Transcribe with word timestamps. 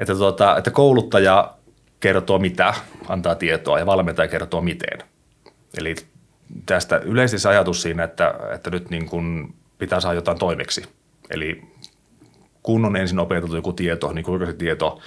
että, 0.00 0.14
tuota, 0.14 0.56
että 0.56 0.70
kouluttaja 0.70 1.54
kertoo 2.00 2.38
mitä, 2.38 2.74
antaa 3.08 3.34
tietoa 3.34 3.78
ja 3.78 3.86
valmentaja 3.86 4.28
kertoo 4.28 4.60
miten. 4.60 4.98
Eli 5.78 5.94
tästä 6.66 6.96
yleisesti 6.96 7.48
ajatus 7.48 7.82
siinä, 7.82 8.04
että, 8.04 8.34
että 8.54 8.70
nyt 8.70 8.90
niin 8.90 9.06
kuin 9.06 9.54
pitää 9.78 10.00
saada 10.00 10.14
jotain 10.14 10.38
toimeksi. 10.38 10.84
Eli 11.30 11.62
kun 12.62 12.84
on 12.84 12.96
ensin 12.96 13.18
opetettu 13.18 13.56
joku 13.56 13.72
tieto, 13.72 14.12
niin 14.12 14.24
kuinka 14.24 14.46
se 14.46 14.52
tieto, 14.52 15.00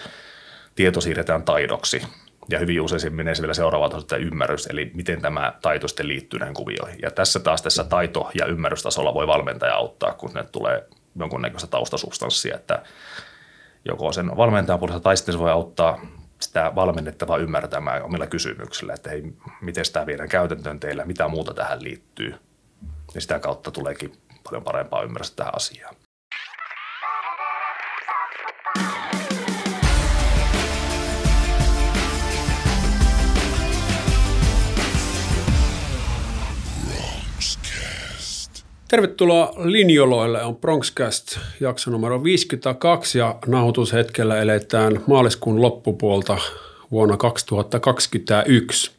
tieto 0.76 1.02
siirretään 1.02 1.44
taidoksi. 1.44 2.02
Ja 2.50 2.60
hyvin 2.60 2.82
usein 2.82 3.00
se 3.00 3.10
menee 3.10 3.36
se 3.36 3.42
vielä 3.42 3.54
seuraava 3.54 3.90
tasolla 3.90 4.24
ymmärrys, 4.26 4.68
eli 4.68 4.92
miten 4.94 5.22
tämä 5.22 5.54
taito 5.62 5.88
sitten 5.88 6.08
liittyy 6.08 6.40
näihin 6.40 6.56
kuvioihin. 6.56 7.00
Ja 7.02 7.12
tässä 7.12 7.40
taas 7.40 7.62
tässä 7.62 7.84
taito- 7.84 8.32
ja 8.34 8.46
ymmärrystasolla 8.46 9.14
voi 9.14 9.28
valmentaja 9.28 9.76
auttaa, 9.76 10.14
kun 10.14 10.32
ne 10.34 10.44
tulee 10.44 10.88
jonkunnäköistä 11.16 11.68
taustasubstanssia, 11.68 12.56
että 12.56 12.84
joko 13.86 14.12
sen 14.12 14.38
valmentajan 14.38 14.80
puolesta 14.80 15.00
tai 15.00 15.18
sitten 15.18 15.34
se 15.34 15.40
voi 15.40 15.52
auttaa 15.52 16.02
sitä 16.42 16.72
valmennettavaa 16.76 17.38
ymmärtämään 17.38 18.04
omilla 18.04 18.28
kysymyksillä, 18.28 18.94
että 18.94 19.10
hei, 19.10 19.34
miten 19.62 19.86
tämä 19.94 20.06
viedään 20.06 20.30
käytäntöön 20.30 20.80
teillä, 20.80 21.06
mitä 21.06 21.28
muuta 21.28 21.54
tähän 21.54 21.84
liittyy. 21.84 22.36
Ja 23.16 23.22
sitä 23.22 23.40
kautta 23.40 23.72
tuleekin 23.72 24.14
paljon 24.44 24.64
parempaa 24.64 25.04
ymmärrystä 25.04 25.36
tähän 25.36 25.56
asiaan. 25.56 25.96
Tervetuloa 38.92 39.54
linjoloille, 39.58 40.44
on 40.44 40.56
Bronxcast 40.56 41.38
jakso 41.60 41.92
numero 41.92 42.24
52 42.24 43.18
ja 43.18 43.36
nauhoitushetkellä 43.48 44.42
eletään 44.42 45.00
maaliskuun 45.08 45.62
loppupuolta 45.62 46.38
vuonna 46.92 47.18
2021. 47.18 48.92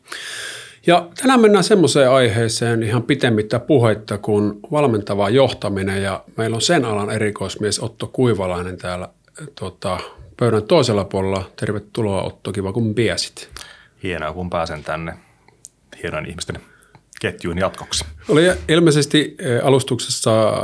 Ja 0.87 1.09
tänään 1.23 1.41
mennään 1.41 1.65
semmoiseen 1.65 2.11
aiheeseen 2.11 2.83
ihan 2.83 3.03
pitemmittä 3.03 3.59
puhetta 3.59 4.19
kuin 4.19 4.61
valmentava 4.71 5.31
johtaminen 5.31 6.03
ja 6.03 6.25
meillä 6.37 6.55
on 6.55 6.63
sen 6.63 6.85
alan 6.85 7.11
erikoismies 7.11 7.81
Otto 7.81 8.07
Kuivalainen 8.07 8.79
täällä 8.79 9.09
tuota, 9.55 10.01
pöydän 10.37 10.63
toisella 10.63 11.05
puolella. 11.05 11.51
Tervetuloa 11.57 12.23
Otto, 12.23 12.53
kiva 12.53 12.73
kun 12.73 12.95
pääsit. 12.95 13.49
Hienoa 14.03 14.33
kun 14.33 14.51
pääsen 14.51 14.85
tänne 14.85 15.13
hienojen 16.03 16.29
ihmisten 16.29 16.72
ketjuun 17.23 17.59
jatkoksi. 17.59 18.05
Oli 18.29 18.43
ilmeisesti 18.69 19.37
eh, 19.39 19.67
alustuksessa 19.67 20.49
äh, 20.49 20.55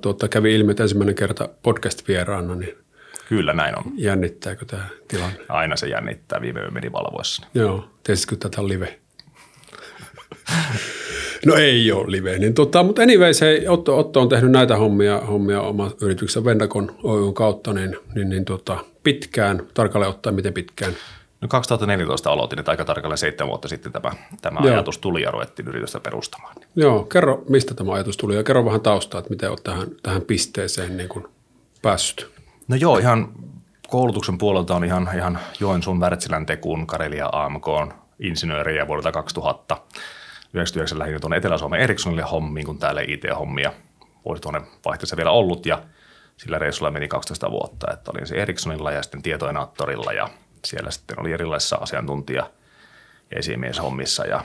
tuota, 0.00 0.28
kävi 0.28 0.54
ilmi, 0.54 0.70
että 0.70 0.82
ensimmäinen 0.82 1.14
kerta 1.14 1.48
podcast-vieraana, 1.62 2.54
niin 2.54 2.74
Kyllä 3.28 3.52
näin 3.52 3.78
on. 3.78 3.84
Jännittääkö 3.96 4.64
tämä 4.64 4.86
tilanne? 5.08 5.38
Aina 5.48 5.76
se 5.76 5.88
jännittää 5.88 6.40
viime 6.40 6.60
yön 6.60 6.74
meni 6.74 6.92
valvoissa. 6.92 7.46
Joo, 7.54 7.88
tiesitkö 8.02 8.36
tätä 8.36 8.68
live? 8.68 8.98
no 11.46 11.54
ei 11.54 11.92
ole 11.92 12.12
live, 12.12 12.38
niin 12.38 12.54
tota, 12.54 12.82
mutta 12.82 13.02
anyway, 13.02 13.34
se 13.34 13.64
Otto, 13.68 13.98
Otto, 13.98 14.20
on 14.20 14.28
tehnyt 14.28 14.50
näitä 14.50 14.76
hommia, 14.76 15.20
hommia 15.20 15.60
oma 15.60 15.90
yrityksen 16.00 16.44
Vendakon 16.44 16.98
Oyn 17.02 17.34
kautta 17.34 17.72
niin, 17.72 17.96
niin, 18.14 18.28
niin 18.28 18.44
tota, 18.44 18.84
pitkään, 19.02 19.62
tarkalleen 19.74 20.10
ottaen 20.10 20.34
miten 20.34 20.52
pitkään– 20.52 20.92
No 21.46 21.50
2014 21.50 22.30
aloitin, 22.30 22.58
että 22.58 22.70
aika 22.70 22.84
tarkalleen 22.84 23.18
seitsemän 23.18 23.48
vuotta 23.48 23.68
sitten 23.68 23.92
tämä, 23.92 24.10
tämä 24.42 24.60
ajatus 24.60 24.98
tuli 24.98 25.22
ja 25.22 25.30
ruvettiin 25.30 25.68
yritystä 25.68 26.00
perustamaan. 26.00 26.54
Joo, 26.76 27.04
kerro 27.04 27.42
mistä 27.48 27.74
tämä 27.74 27.92
ajatus 27.92 28.16
tuli 28.16 28.36
ja 28.36 28.44
kerro 28.44 28.64
vähän 28.64 28.80
taustaa, 28.80 29.18
että 29.18 29.30
miten 29.30 29.50
olet 29.50 29.62
tähän, 29.62 29.88
tähän 30.02 30.22
pisteeseen 30.22 30.96
niin 30.96 31.08
kuin 31.08 31.26
päässyt. 31.82 32.30
No 32.68 32.76
joo, 32.76 32.98
ihan 32.98 33.28
koulutuksen 33.88 34.38
puolelta 34.38 34.76
on 34.76 34.84
ihan, 34.84 35.10
ihan 35.16 35.38
Joensuun 35.60 36.00
Wärtsilän 36.00 36.46
Tekun 36.46 36.86
Karelia 36.86 37.28
AMK 37.32 37.66
insinööriä 38.20 38.88
vuodelta 38.88 39.12
2000. 39.12 39.76
99 40.54 40.98
lähdin 40.98 41.20
tuonne 41.20 41.36
Etelä-Suomen 41.36 41.80
Ericssonille 41.80 42.22
hommiin, 42.22 42.66
kun 42.66 42.78
täällä 42.78 43.00
IT-hommia 43.00 43.72
olisi 44.24 44.42
tuonne 44.42 44.60
vaihteessa 44.84 45.16
vielä 45.16 45.30
ollut 45.30 45.66
ja 45.66 45.82
sillä 46.36 46.58
reissulla 46.58 46.90
meni 46.90 47.08
12 47.08 47.50
vuotta, 47.50 47.92
että 47.92 48.10
olin 48.10 48.26
se 48.26 48.34
Ericssonilla 48.36 48.92
ja 48.92 49.02
sitten 49.02 49.22
tietoenaattorilla 49.22 50.12
ja 50.12 50.28
siellä 50.64 50.90
sitten 50.90 51.20
oli 51.20 51.32
erilaisissa 51.32 51.76
asiantuntija- 51.76 52.50
ja 53.30 53.38
esimieshommissa 53.38 54.26
ja, 54.26 54.44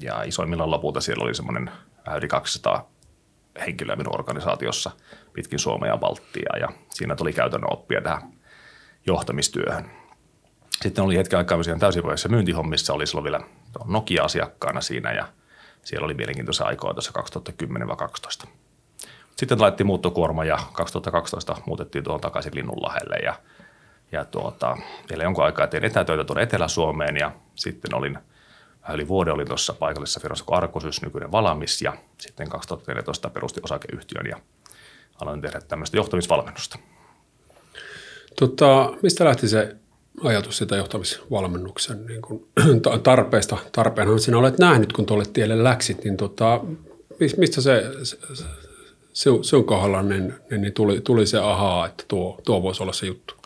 ja 0.00 0.22
isoimmillaan 0.22 0.70
lopulta 0.70 1.00
siellä 1.00 1.24
oli 1.24 1.34
semmoinen 1.34 1.70
vähän 2.06 2.18
yli 2.18 2.28
200 2.28 2.90
henkilöä 3.60 3.96
minun 3.96 4.14
organisaatiossa 4.14 4.90
pitkin 5.32 5.58
Suomea 5.58 5.92
ja 5.92 5.96
Baltia 5.96 6.56
ja 6.60 6.68
siinä 6.90 7.16
tuli 7.16 7.32
käytännön 7.32 7.72
oppia 7.72 8.00
tähän 8.00 8.22
johtamistyöhön. 9.06 9.90
Sitten 10.82 11.04
oli 11.04 11.16
hetken 11.16 11.38
aikaa 11.38 11.58
täysipäiväisessä 11.78 12.28
myyntihommissa, 12.28 12.92
oli 12.92 13.06
silloin 13.06 13.24
vielä 13.24 13.40
Nokia-asiakkaana 13.84 14.80
siinä 14.80 15.12
ja 15.12 15.28
siellä 15.84 16.04
oli 16.04 16.14
mielenkiintoisia 16.14 16.66
aikoja 16.66 16.94
tuossa 16.94 17.12
2010-2012. 18.44 18.48
Sitten 19.36 19.60
laitettiin 19.60 19.86
muuttokuorma 19.86 20.44
ja 20.44 20.58
2012 20.72 21.56
muutettiin 21.66 22.04
tuohon 22.04 22.20
takaisin 22.20 22.54
Linnunlahelle 22.54 23.16
ja– 23.16 23.34
ja 24.12 24.24
tuota, 24.24 24.76
vielä 25.10 25.22
jonkun 25.22 25.44
aikaa 25.44 25.66
tein 25.66 25.84
etätöitä 25.84 26.24
tuonne 26.24 26.42
Etelä-Suomeen 26.42 27.16
ja 27.16 27.32
sitten 27.54 27.94
olin 27.94 28.18
vähän 28.82 28.94
yli 28.94 29.08
vuoden 29.08 29.34
olin 29.34 29.46
tuossa 29.46 29.72
paikallisessa 29.72 30.20
firmassa 30.20 30.44
kuin 30.44 30.56
Arkosys, 30.56 31.02
nykyinen 31.02 31.32
Valamis 31.32 31.82
ja 31.82 31.92
sitten 32.18 32.48
2014 32.48 33.30
perusti 33.30 33.60
osakeyhtiön 33.64 34.26
ja 34.26 34.36
aloin 35.20 35.40
tehdä 35.40 35.60
tämmöistä 35.60 35.96
johtamisvalmennusta. 35.96 36.78
Tota, 38.38 38.92
mistä 39.02 39.24
lähti 39.24 39.48
se 39.48 39.76
ajatus 40.24 40.58
sitä 40.58 40.76
johtamisvalmennuksen 40.76 42.06
niin 42.06 42.22
kuin, 42.22 42.46
tarpeesta? 43.02 43.56
Tarpeenhan 43.72 44.20
sinä 44.20 44.38
olet 44.38 44.58
nähnyt, 44.58 44.92
kun 44.92 45.06
tuolle 45.06 45.24
tielle 45.32 45.64
läksit, 45.64 46.04
niin 46.04 46.16
tota, 46.16 46.60
mistä 47.36 47.60
se, 47.60 47.84
se, 48.02 48.18
se 49.12 49.30
sun 49.42 49.64
kohdalla 49.64 50.02
niin, 50.02 50.34
niin, 50.50 50.60
niin 50.60 50.72
tuli, 50.72 51.00
tuli 51.00 51.26
se 51.26 51.38
ahaa, 51.38 51.86
että 51.86 52.04
tuo, 52.08 52.40
tuo 52.44 52.62
voisi 52.62 52.82
olla 52.82 52.92
se 52.92 53.06
juttu? 53.06 53.37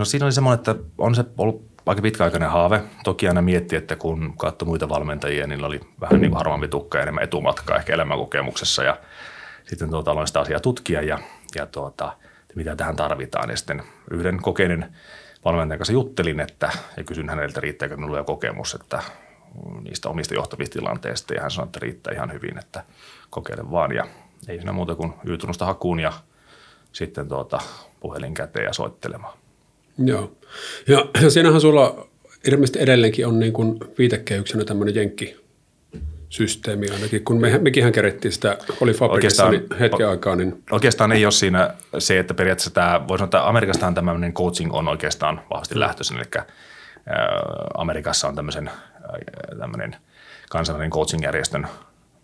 No 0.00 0.04
siinä 0.04 0.26
oli 0.26 0.32
semmoinen, 0.32 0.58
että 0.58 0.74
on 0.98 1.14
se 1.14 1.24
ollut 1.38 1.70
aika 1.86 2.02
pitkäaikainen 2.02 2.50
haave. 2.50 2.82
Toki 3.04 3.28
aina 3.28 3.42
mietti, 3.42 3.76
että 3.76 3.96
kun 3.96 4.36
katsoi 4.36 4.66
muita 4.66 4.88
valmentajia, 4.88 5.46
niin 5.46 5.64
oli 5.64 5.80
vähän 6.00 6.20
niin 6.20 6.30
kuin 6.30 6.38
harvempi 6.38 6.68
tukka 6.68 6.98
ja 6.98 7.02
enemmän 7.02 7.24
etumatkaa 7.24 7.76
ehkä 7.76 7.94
elämänkokemuksessa. 7.94 8.82
Ja 8.82 8.98
sitten 9.64 9.90
tuota, 9.90 10.10
aloin 10.10 10.26
sitä 10.26 10.40
asiaa 10.40 10.60
tutkia 10.60 11.02
ja, 11.02 11.18
ja 11.54 11.66
tuota, 11.66 12.16
mitä 12.54 12.76
tähän 12.76 12.96
tarvitaan. 12.96 13.50
Ja 13.50 13.56
sitten 13.56 13.82
yhden 14.10 14.42
kokeinen 14.42 14.94
valmentajan 15.44 15.78
kanssa 15.78 15.92
juttelin 15.92 16.40
että, 16.40 16.70
ja 16.96 17.04
kysyn 17.04 17.28
häneltä, 17.28 17.60
riittääkö 17.60 17.96
minulla 17.96 18.18
jo 18.18 18.24
kokemus 18.24 18.74
että 18.74 19.02
niistä 19.80 20.08
omista 20.08 20.34
johtavista 20.34 20.78
tilanteista. 20.78 21.34
Ja 21.34 21.40
hän 21.40 21.50
sanoi, 21.50 21.66
että 21.66 21.80
riittää 21.82 22.14
ihan 22.14 22.32
hyvin, 22.32 22.58
että 22.58 22.84
kokeile 23.30 23.70
vaan. 23.70 23.92
Ja 23.92 24.06
ei 24.48 24.56
siinä 24.56 24.72
muuta 24.72 24.94
kuin 24.94 25.12
y 25.24 25.38
hakuun 25.60 26.00
ja 26.00 26.12
sitten 26.92 27.28
tuota, 27.28 27.60
puhelin 28.00 28.34
käteen 28.34 28.64
ja 28.64 28.72
soittelemaan. 28.72 29.39
Joo. 29.98 30.36
Ja, 30.88 31.06
ja 31.22 31.30
siinähän 31.30 31.60
sulla 31.60 32.08
ilmeisesti 32.48 32.78
edelleenkin 32.78 33.26
on 33.26 33.38
niin 33.38 33.52
kuin 33.52 33.78
viitekehyksenä 33.98 34.64
tämmöinen 34.64 34.94
jenkki 34.94 35.40
systeemi 36.28 36.90
ainakin, 36.90 37.24
kun 37.24 37.40
me, 37.40 37.58
mekin 37.58 37.92
kerettiin 37.92 38.32
sitä, 38.32 38.58
oli 38.80 38.92
Fabrikissa 38.92 39.50
niin 39.50 39.66
hetken 39.80 40.06
o, 40.06 40.10
aikaa. 40.10 40.36
Niin... 40.36 40.62
Oikeastaan 40.70 41.12
ei 41.12 41.24
ole 41.24 41.32
siinä 41.32 41.74
se, 41.98 42.18
että 42.18 42.34
periaatteessa 42.34 42.70
tämä, 42.70 43.08
voi 43.08 43.18
sanoa, 43.18 43.26
että 43.26 43.48
Amerikastahan 43.48 43.94
tämmöinen 43.94 44.32
coaching 44.32 44.74
on 44.74 44.88
oikeastaan 44.88 45.40
vahvasti 45.50 45.80
lähtöisin, 45.80 46.16
eli 46.16 46.44
Amerikassa 47.74 48.28
on 48.28 48.34
tämmöisen, 48.34 48.70
tämmöinen 49.58 49.96
kansainvälinen 50.50 50.90
coaching-järjestön 50.90 51.66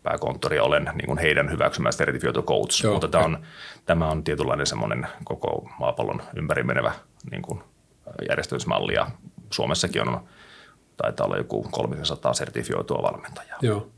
pääkonttori, 0.02 0.58
olen 0.58 0.90
niin 0.94 1.06
kuin 1.06 1.18
heidän 1.18 1.50
hyväksymä 1.50 1.92
sertifioitu 1.92 2.42
coach, 2.42 2.84
Joo, 2.84 2.92
mutta 2.92 3.08
tämä 3.08 3.24
on, 3.24 3.38
tämä 3.86 4.10
on 4.10 4.24
tietynlainen 4.24 4.66
semmoinen 4.66 5.06
koko 5.24 5.68
maapallon 5.78 6.22
ympäri 6.36 6.62
menevä 6.62 6.92
niin 7.30 7.42
kuin 7.42 7.62
järjestämismalli 8.28 8.94
ja 8.94 9.10
Suomessakin 9.50 10.08
on 10.08 10.20
taitaa 10.96 11.26
olla 11.26 11.36
joku 11.36 11.66
300 11.70 12.34
sertifioitua 12.34 13.02
valmentajaa. 13.02 13.58
Joo, 13.62 13.88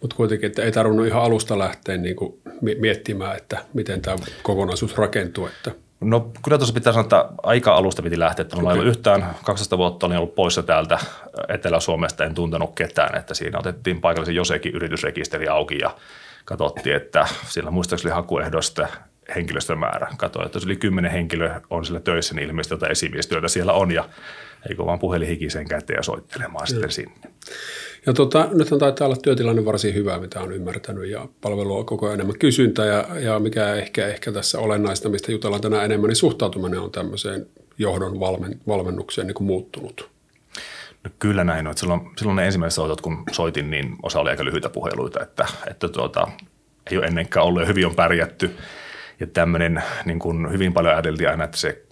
mutta 0.00 0.16
kuitenkin, 0.16 0.46
että 0.46 0.62
ei 0.62 0.72
tarvinnut 0.72 1.06
ihan 1.06 1.22
alusta 1.22 1.58
lähteä 1.58 1.96
niin 1.96 2.16
kuin 2.16 2.40
miettimään, 2.78 3.36
että 3.36 3.58
miten 3.74 4.02
tämä 4.02 4.16
kokonaisuus 4.42 4.96
rakentuu. 4.96 5.46
Että. 5.46 5.70
No 6.00 6.30
kyllä 6.44 6.58
tuossa 6.58 6.74
pitää 6.74 6.92
sanoa, 6.92 7.04
että 7.04 7.28
aika 7.42 7.74
alusta 7.74 8.02
piti 8.02 8.18
lähteä. 8.18 8.42
Että 8.42 8.56
okay. 8.56 8.88
yhtään 8.88 9.36
200 9.44 9.78
vuotta 9.78 10.06
olin 10.06 10.18
ollut 10.18 10.34
poissa 10.34 10.62
täältä 10.62 10.98
Etelä-Suomesta, 11.48 12.24
en 12.24 12.34
tuntenut 12.34 12.74
ketään, 12.74 13.18
että 13.18 13.34
siinä 13.34 13.58
otettiin 13.58 14.00
paikallisen 14.00 14.34
Josekin 14.34 14.74
yritysrekisteri 14.74 15.48
auki 15.48 15.78
ja 15.78 15.96
katsottiin, 16.44 16.96
että 16.96 17.26
sillä 17.48 17.70
muistaakseni 17.70 18.14
hakuehdosta 18.14 18.88
henkilöstömäärä. 19.34 20.08
Katoin, 20.16 20.46
että 20.46 20.56
jos 20.56 20.64
yli 20.66 20.76
kymmenen 20.76 21.10
henkilöä 21.10 21.60
on 21.70 21.84
sillä 21.86 22.00
töissä, 22.00 22.34
niin 22.34 22.48
ilmeisesti 22.48 22.74
jotain 22.74 22.92
esimiestyötä 22.92 23.48
siellä 23.48 23.72
on 23.72 23.90
ja 23.90 24.08
eikö 24.68 24.86
vaan 24.86 24.98
puhelin 24.98 25.28
hikisen 25.28 25.68
käteen 25.68 25.96
ja 25.96 26.02
soittelemaan 26.02 26.64
mm. 26.64 26.66
sitten 26.66 26.90
sinne. 26.90 27.30
Ja 28.06 28.12
tota, 28.12 28.48
nythän 28.52 28.80
taitaa 28.80 29.06
olla 29.06 29.16
työtilanne 29.16 29.64
varsin 29.64 29.94
hyvä, 29.94 30.18
mitä 30.18 30.40
on 30.40 30.52
ymmärtänyt 30.52 31.10
ja 31.10 31.28
palvelu 31.40 31.76
on 31.76 31.86
koko 31.86 32.06
ajan 32.06 32.14
enemmän 32.14 32.38
kysyntä 32.38 32.84
ja, 32.84 33.06
ja 33.20 33.38
mikä 33.38 33.74
ehkä, 33.74 34.06
ehkä 34.06 34.32
tässä 34.32 34.58
olennaista, 34.58 35.08
mistä 35.08 35.32
jutellaan 35.32 35.62
tänään 35.62 35.84
enemmän, 35.84 36.08
niin 36.08 36.16
suhtautuminen 36.16 36.80
on 36.80 36.90
tämmöiseen 36.90 37.46
johdon 37.78 38.20
valmen, 38.20 38.60
valmennukseen 38.66 39.26
niin 39.26 39.34
kuin 39.34 39.46
muuttunut? 39.46 40.10
No 41.04 41.10
kyllä 41.18 41.44
näin 41.44 41.66
on. 41.66 41.76
Silloin, 41.76 42.00
silloin 42.16 42.36
ne 42.36 42.46
ensimmäiset 42.46 42.76
soitot, 42.76 43.00
kun 43.00 43.22
soitin, 43.32 43.70
niin 43.70 43.96
osa 44.02 44.20
oli 44.20 44.30
aika 44.30 44.44
lyhyitä 44.44 44.68
puheluita, 44.68 45.22
että, 45.22 45.46
että 45.70 45.88
tuota, 45.88 46.28
ei 46.90 46.98
ole 46.98 47.06
ennenkään 47.06 47.46
ollut 47.46 47.62
ja 47.62 47.66
hyvin 47.66 47.86
on 47.86 47.94
pärjätty. 47.94 48.50
Ja 49.20 49.26
tämmöinen, 49.26 49.82
niin 50.04 50.18
kuin 50.18 50.52
hyvin 50.52 50.72
paljon 50.72 50.94
ajateltiin 50.94 51.28
aina, 51.28 51.44
että 51.44 51.56
se 51.56 51.86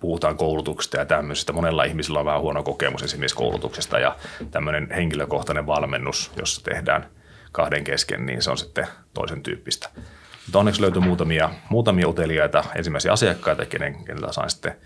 puhutaan 0.00 0.36
koulutuksesta 0.36 0.96
ja 0.96 1.06
tämmöisestä. 1.06 1.52
Monella 1.52 1.84
ihmisillä 1.84 2.18
on 2.18 2.24
vähän 2.24 2.40
huono 2.40 2.62
kokemus 2.62 3.02
esimerkiksi 3.02 3.36
koulutuksesta 3.36 3.98
ja 3.98 4.16
tämmöinen 4.50 4.88
henkilökohtainen 4.90 5.66
valmennus, 5.66 6.32
jossa 6.36 6.64
tehdään 6.64 7.06
kahden 7.52 7.84
kesken, 7.84 8.26
niin 8.26 8.42
se 8.42 8.50
on 8.50 8.58
sitten 8.58 8.86
toisen 9.14 9.42
tyyppistä. 9.42 9.88
Mutta 10.46 10.58
onneksi 10.58 10.82
löytyi 10.82 11.02
muutamia, 11.02 11.50
muutamia 11.70 12.08
uteliaita, 12.08 12.64
ensimmäisiä 12.74 13.12
asiakkaita, 13.12 13.66
kenen, 13.66 14.04
kenellä 14.04 14.32
sain 14.32 14.50
sitten, 14.50 14.76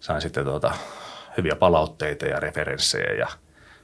sain 0.00 0.20
sitten 0.20 0.44
tuota, 0.44 0.72
hyviä 1.36 1.56
palautteita 1.56 2.26
ja 2.26 2.40
referenssejä 2.40 3.12
ja 3.12 3.26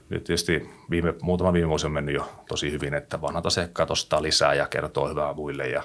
nyt 0.08 0.24
tietysti 0.24 0.70
viime, 0.90 1.14
muutama 1.22 1.52
viime 1.52 1.68
vuosi 1.68 1.86
on 1.86 1.92
mennyt 1.92 2.14
jo 2.14 2.32
tosi 2.48 2.70
hyvin, 2.70 2.94
että 2.94 3.20
vanhat 3.20 3.46
asiakkaat 3.46 3.90
ostaa 3.90 4.22
lisää 4.22 4.54
ja 4.54 4.66
kertoo 4.66 5.08
hyvää 5.08 5.34
muille 5.34 5.66
ja, 5.68 5.82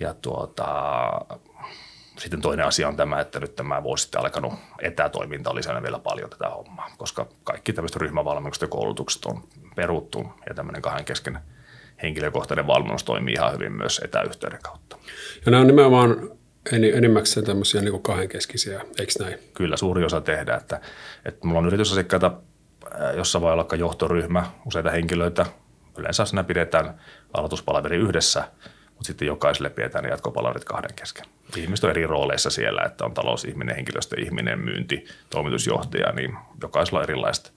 ja 0.00 0.14
tuota, 0.14 0.66
sitten 2.18 2.40
toinen 2.40 2.66
asia 2.66 2.88
on 2.88 2.96
tämä, 2.96 3.20
että 3.20 3.40
nyt 3.40 3.56
tämä 3.56 3.82
vuosi 3.82 4.02
sitten 4.02 4.20
alkanut 4.20 4.54
etätoiminta 4.82 5.50
on 5.50 5.56
lisännyt 5.56 5.82
vielä 5.82 5.98
paljon 5.98 6.30
tätä 6.30 6.48
hommaa, 6.48 6.90
koska 6.98 7.26
kaikki 7.44 7.72
tämmöiset 7.72 7.96
ryhmävalmennukset 7.96 8.62
ja 8.62 8.68
koulutukset 8.68 9.24
on 9.24 9.42
peruttu 9.76 10.32
ja 10.48 10.54
tämmöinen 10.54 10.82
kahden 10.82 11.04
kesken 11.04 11.38
henkilökohtainen 12.02 12.66
valmennus 12.66 13.04
toimii 13.04 13.34
ihan 13.34 13.52
hyvin 13.52 13.72
myös 13.72 14.00
etäyhteyden 14.04 14.62
kautta. 14.62 14.96
Ja 15.44 15.50
nämä 15.50 15.60
on 15.60 15.66
nimenomaan 15.66 16.30
enimmäkseen 16.72 17.46
tämmöisiä 17.46 17.80
niin 17.80 18.02
kahdenkeskisiä, 18.02 18.80
eikö 18.98 19.12
näin? 19.20 19.38
Kyllä, 19.54 19.76
suuri 19.76 20.04
osa 20.04 20.20
tehdään. 20.20 20.60
Että, 20.60 20.80
että 21.24 21.46
mulla 21.46 21.58
on 21.58 21.66
yritysasiakkaita, 21.66 22.32
jossa 23.16 23.40
voi 23.40 23.52
olla 23.52 23.66
johtoryhmä, 23.78 24.46
useita 24.66 24.90
henkilöitä. 24.90 25.46
Yleensä 25.98 26.24
siinä 26.24 26.44
pidetään 26.44 27.00
aloituspalaveri 27.34 27.96
yhdessä, 27.96 28.44
mutta 28.96 29.06
sitten 29.06 29.28
jokaiselle 29.28 29.70
pidetään 29.70 30.04
ne 30.04 30.10
jatkopalaverit 30.10 30.64
kahden 30.64 30.94
kesken. 30.96 31.26
Ihmiset 31.56 31.84
on 31.84 31.90
eri 31.90 32.06
rooleissa 32.06 32.50
siellä, 32.50 32.82
että 32.82 33.04
on 33.04 33.14
talousihminen, 33.14 33.76
henkilöstöihminen, 33.76 34.58
myynti, 34.58 35.04
toimitusjohtaja, 35.30 36.12
niin 36.12 36.36
jokaisella 36.62 36.98
on 36.98 37.02
erilaiset 37.02 37.52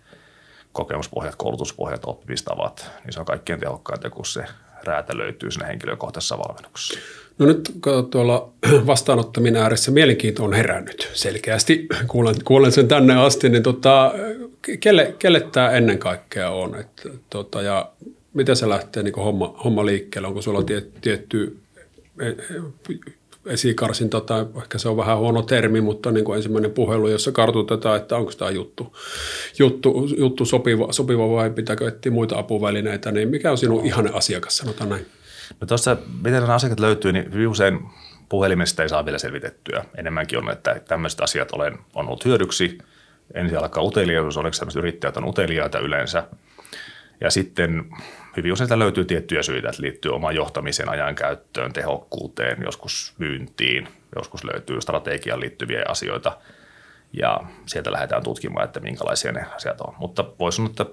kokemuspohjat, 0.72 1.36
koulutuspohjat, 1.36 2.06
oppimistavat, 2.06 2.92
niin 3.04 3.14
se 3.14 3.20
on 3.20 3.26
kaikkein 3.26 3.60
tehokkainta, 3.60 4.10
kun 4.10 4.26
se 4.26 4.44
räätälöityy 4.84 5.52
sinne 5.52 5.68
henkilökohtaisessa 5.68 6.38
valmennuksessa. 6.38 7.00
No 7.40 7.46
nyt 7.46 7.72
tuolla 8.12 8.50
vastaanottaminen 8.88 9.62
ääressä 9.62 9.92
mielenkiinto 9.92 10.44
on 10.44 10.54
herännyt 10.54 11.10
selkeästi. 11.14 11.88
Kuulen, 12.08 12.36
kuulen 12.44 12.72
sen 12.72 12.88
tänne 12.88 13.16
asti, 13.16 13.50
niin 13.50 13.64
tota, 13.64 14.14
kelle, 14.80 15.16
kelle 15.20 15.40
tämä 15.40 15.72
ennen 15.72 16.00
kaikkea 16.00 16.50
on? 16.50 16.76
Et, 16.76 17.08
tota, 17.30 17.62
ja 17.62 17.92
miten 18.34 18.56
se 18.56 18.70
lähtee 18.70 19.04
niin 19.04 19.16
homma, 19.16 19.56
homma 19.64 19.86
liikkeelle? 19.86 20.28
Onko 20.28 20.42
sulla 20.42 20.64
tiet, 20.64 21.02
tietty 21.02 21.58
e, 22.20 22.28
e, 22.28 22.36
esikarsinta 23.46 24.22
tai 24.22 24.46
ehkä 24.58 24.78
se 24.78 24.90
on 24.90 24.98
vähän 24.98 25.18
huono 25.18 25.42
termi, 25.42 25.82
mutta 25.82 26.12
niin 26.12 26.26
kuin 26.26 26.38
ensimmäinen 26.38 26.72
puhelu, 26.72 27.08
jossa 27.08 27.32
kartoitetaan, 27.32 27.98
että 27.98 28.16
onko 28.18 28.32
tämä 28.32 28.52
juttu, 28.52 28.98
juttu, 29.60 30.08
juttu 30.18 30.46
sopiva, 30.46 30.94
sopiva 30.94 31.30
vai 31.30 31.50
pitääkö 31.50 31.88
etsiä 31.88 32.12
muita 32.12 32.40
apuvälineitä, 32.40 33.12
niin 33.12 33.30
mikä 33.30 33.52
on 33.52 33.58
sinun 33.58 33.86
ihanne 33.86 34.12
asiakas, 34.14 34.58
sanotaan 34.58 34.90
näin? 34.90 35.06
No 35.62 35.68
tuossa, 35.68 35.98
miten 36.24 36.42
nämä 36.42 36.56
asiakkaat 36.56 36.80
löytyy, 36.80 37.12
niin 37.12 37.34
hyvin 37.34 37.48
usein 37.48 37.80
puhelimesta 38.30 38.84
ei 38.84 38.90
saa 38.90 39.06
vielä 39.06 39.18
selvitettyä. 39.18 39.86
Enemmänkin 39.98 40.40
on, 40.40 40.52
että 40.52 40.82
tämmöiset 40.88 41.22
asiat 41.22 41.52
olen, 41.52 41.78
on 41.96 42.08
ollut 42.08 42.26
hyödyksi. 42.26 42.78
Ensin 43.34 43.58
alkaa 43.58 43.84
uteliaisuus, 43.84 44.38
oliko 44.38 44.58
tämmöiset 44.60 44.80
yrittäjät 44.80 45.18
on 45.18 45.26
uteliaita 45.26 45.80
yleensä. 45.80 46.24
Ja 47.22 47.32
sitten 47.32 47.86
hyvin 48.40 48.54
usein 48.54 48.80
löytyy 48.80 49.06
tiettyjä 49.06 49.44
syitä, 49.44 49.70
että 49.70 49.82
liittyy 49.82 50.12
omaan 50.12 50.36
johtamisen 50.36 50.90
ajan 50.90 51.16
käyttöön, 51.16 51.74
tehokkuuteen, 51.74 52.58
joskus 52.64 53.14
myyntiin, 53.18 53.88
joskus 54.16 54.44
löytyy 54.44 54.82
strategiaan 54.82 55.40
liittyviä 55.40 55.84
asioita. 55.88 56.38
Ja 57.14 57.40
sieltä 57.66 57.92
lähdetään 57.92 58.24
tutkimaan, 58.24 58.66
että 58.66 58.80
minkälaisia 58.80 59.32
ne 59.32 59.46
asiat 59.56 59.82
on. 59.82 59.94
Mutta 59.98 60.26
voisi 60.40 60.56
sanoa, 60.56 60.70
että 60.70 60.86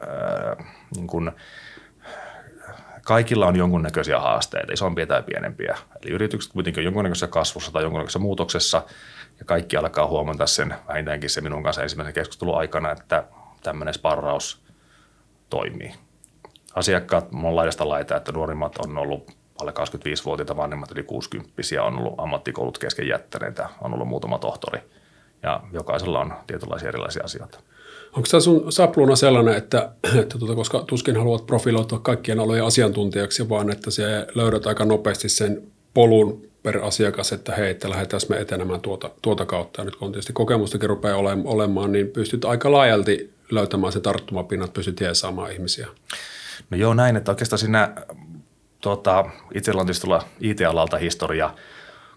ää, 0.00 0.56
niin 0.96 1.06
kun, 1.06 1.32
kaikilla 3.04 3.46
on 3.46 3.56
jonkunnäköisiä 3.56 4.20
haasteita, 4.20 4.72
isompia 4.72 5.06
tai 5.06 5.22
pienempiä. 5.22 5.78
Eli 6.02 6.12
yritykset 6.12 6.52
kuitenkin 6.52 6.80
on 6.80 6.84
jonkunnäköisessä 6.84 7.26
kasvussa 7.26 7.72
tai 7.72 7.82
jonkunnäköisessä 7.82 8.18
muutoksessa, 8.18 8.82
ja 9.38 9.44
kaikki 9.44 9.76
alkaa 9.76 10.06
huomata 10.06 10.46
sen, 10.46 10.74
vähintäänkin 10.88 11.30
se 11.30 11.40
minun 11.40 11.62
kanssa 11.62 11.82
ensimmäisen 11.82 12.14
keskustelun 12.14 12.58
aikana, 12.58 12.90
että 12.90 13.24
tämmöinen 13.62 13.94
sparraus 13.94 14.62
toimii. 15.50 15.94
Asiakkaat 16.74 17.28
on 17.44 17.56
laidasta 17.56 17.88
laita, 17.88 18.16
että 18.16 18.32
nuorimmat 18.32 18.78
on 18.78 18.98
ollut 18.98 19.30
alle 19.60 19.70
25-vuotiaita, 19.70 20.56
vanhemmat 20.56 20.90
yli 20.90 21.02
60 21.02 21.52
on 21.82 21.98
ollut 21.98 22.14
ammattikoulut 22.18 22.78
kesken 22.78 23.08
jättäneitä, 23.08 23.68
on 23.80 23.94
ollut 23.94 24.08
muutama 24.08 24.38
tohtori, 24.38 24.80
ja 25.42 25.60
jokaisella 25.72 26.20
on 26.20 26.34
tietynlaisia 26.46 26.88
erilaisia 26.88 27.24
asioita. 27.24 27.60
Onko 28.06 28.28
tämä 28.30 28.40
sun 28.40 28.72
sapluuna 28.72 29.16
sellainen, 29.16 29.54
että, 29.54 29.92
että 30.20 30.38
tuota, 30.38 30.54
koska 30.54 30.84
tuskin 30.86 31.16
haluat 31.16 31.46
profiloitua 31.46 31.98
kaikkien 31.98 32.40
alojen 32.40 32.64
asiantuntijaksi, 32.64 33.48
vaan 33.48 33.70
että 33.70 33.90
se 33.90 34.26
löydät 34.34 34.66
aika 34.66 34.84
nopeasti 34.84 35.28
sen 35.28 35.62
polun 35.94 36.48
per 36.62 36.78
asiakas, 36.78 37.32
että 37.32 37.54
hei, 37.54 37.70
että 37.70 37.90
lähdetään 37.90 38.20
me 38.28 38.40
etenemään 38.40 38.80
tuota, 38.80 39.10
tuota 39.22 39.46
kautta. 39.46 39.80
Ja 39.80 39.84
nyt 39.84 39.96
kun 39.96 40.12
tietysti 40.12 40.32
kokemustakin 40.32 40.88
rupeaa 40.88 41.18
olemaan, 41.44 41.92
niin 41.92 42.08
pystyt 42.08 42.44
aika 42.44 42.72
laajalti 42.72 43.30
löytämään 43.50 43.92
se 43.92 44.00
tarttumapinnat, 44.00 44.72
pystyt 44.72 45.00
jeesaamaan 45.00 45.52
ihmisiä. 45.52 45.88
No 46.70 46.76
joo, 46.76 46.94
näin, 46.94 47.16
että 47.16 47.32
oikeastaan 47.32 47.58
siinä 47.58 47.94
tuota, 48.80 49.24
itsellä 49.54 49.80
on 49.80 49.86
tietysti 49.86 50.06
IT-alalta 50.40 50.96
historia, 50.96 51.54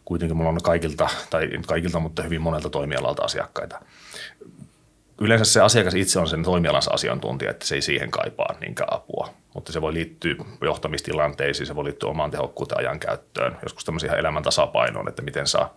kuitenkin 0.06 0.38
mulla 0.38 0.50
on 0.50 0.58
kaikilta, 0.64 1.10
tai 1.30 1.50
kaikilta, 1.68 2.00
mutta 2.00 2.24
hyvin 2.24 2.42
monelta 2.42 2.70
toimialalta 2.70 3.24
asiakkaita 3.24 3.80
yleensä 5.22 5.46
se 5.46 5.62
asiakas 5.62 5.94
itse 5.94 6.20
on 6.20 6.28
sen 6.28 6.44
toimialansa 6.44 6.92
asiantuntija, 6.92 7.52
että 7.52 7.66
se 7.66 7.76
ei 7.76 7.82
siihen 7.82 8.12
kaipaa 8.12 8.56
niinkään 8.60 8.94
apua. 8.94 9.34
Mutta 9.54 9.72
se 9.72 9.82
voi 9.82 9.94
liittyä 9.94 10.36
johtamistilanteisiin, 10.62 11.68
se 11.68 11.76
voi 11.76 11.84
liittyä 11.84 12.10
omaan 12.10 12.32
tehokkuuteen 12.32 12.80
ajan 12.80 13.00
käyttöön, 13.00 13.58
joskus 13.64 13.86
tämmöisiä 13.86 14.14
elämän 14.14 14.44
tasapainoon, 14.44 15.08
että 15.08 15.22
miten 15.22 15.48
saa, 15.48 15.74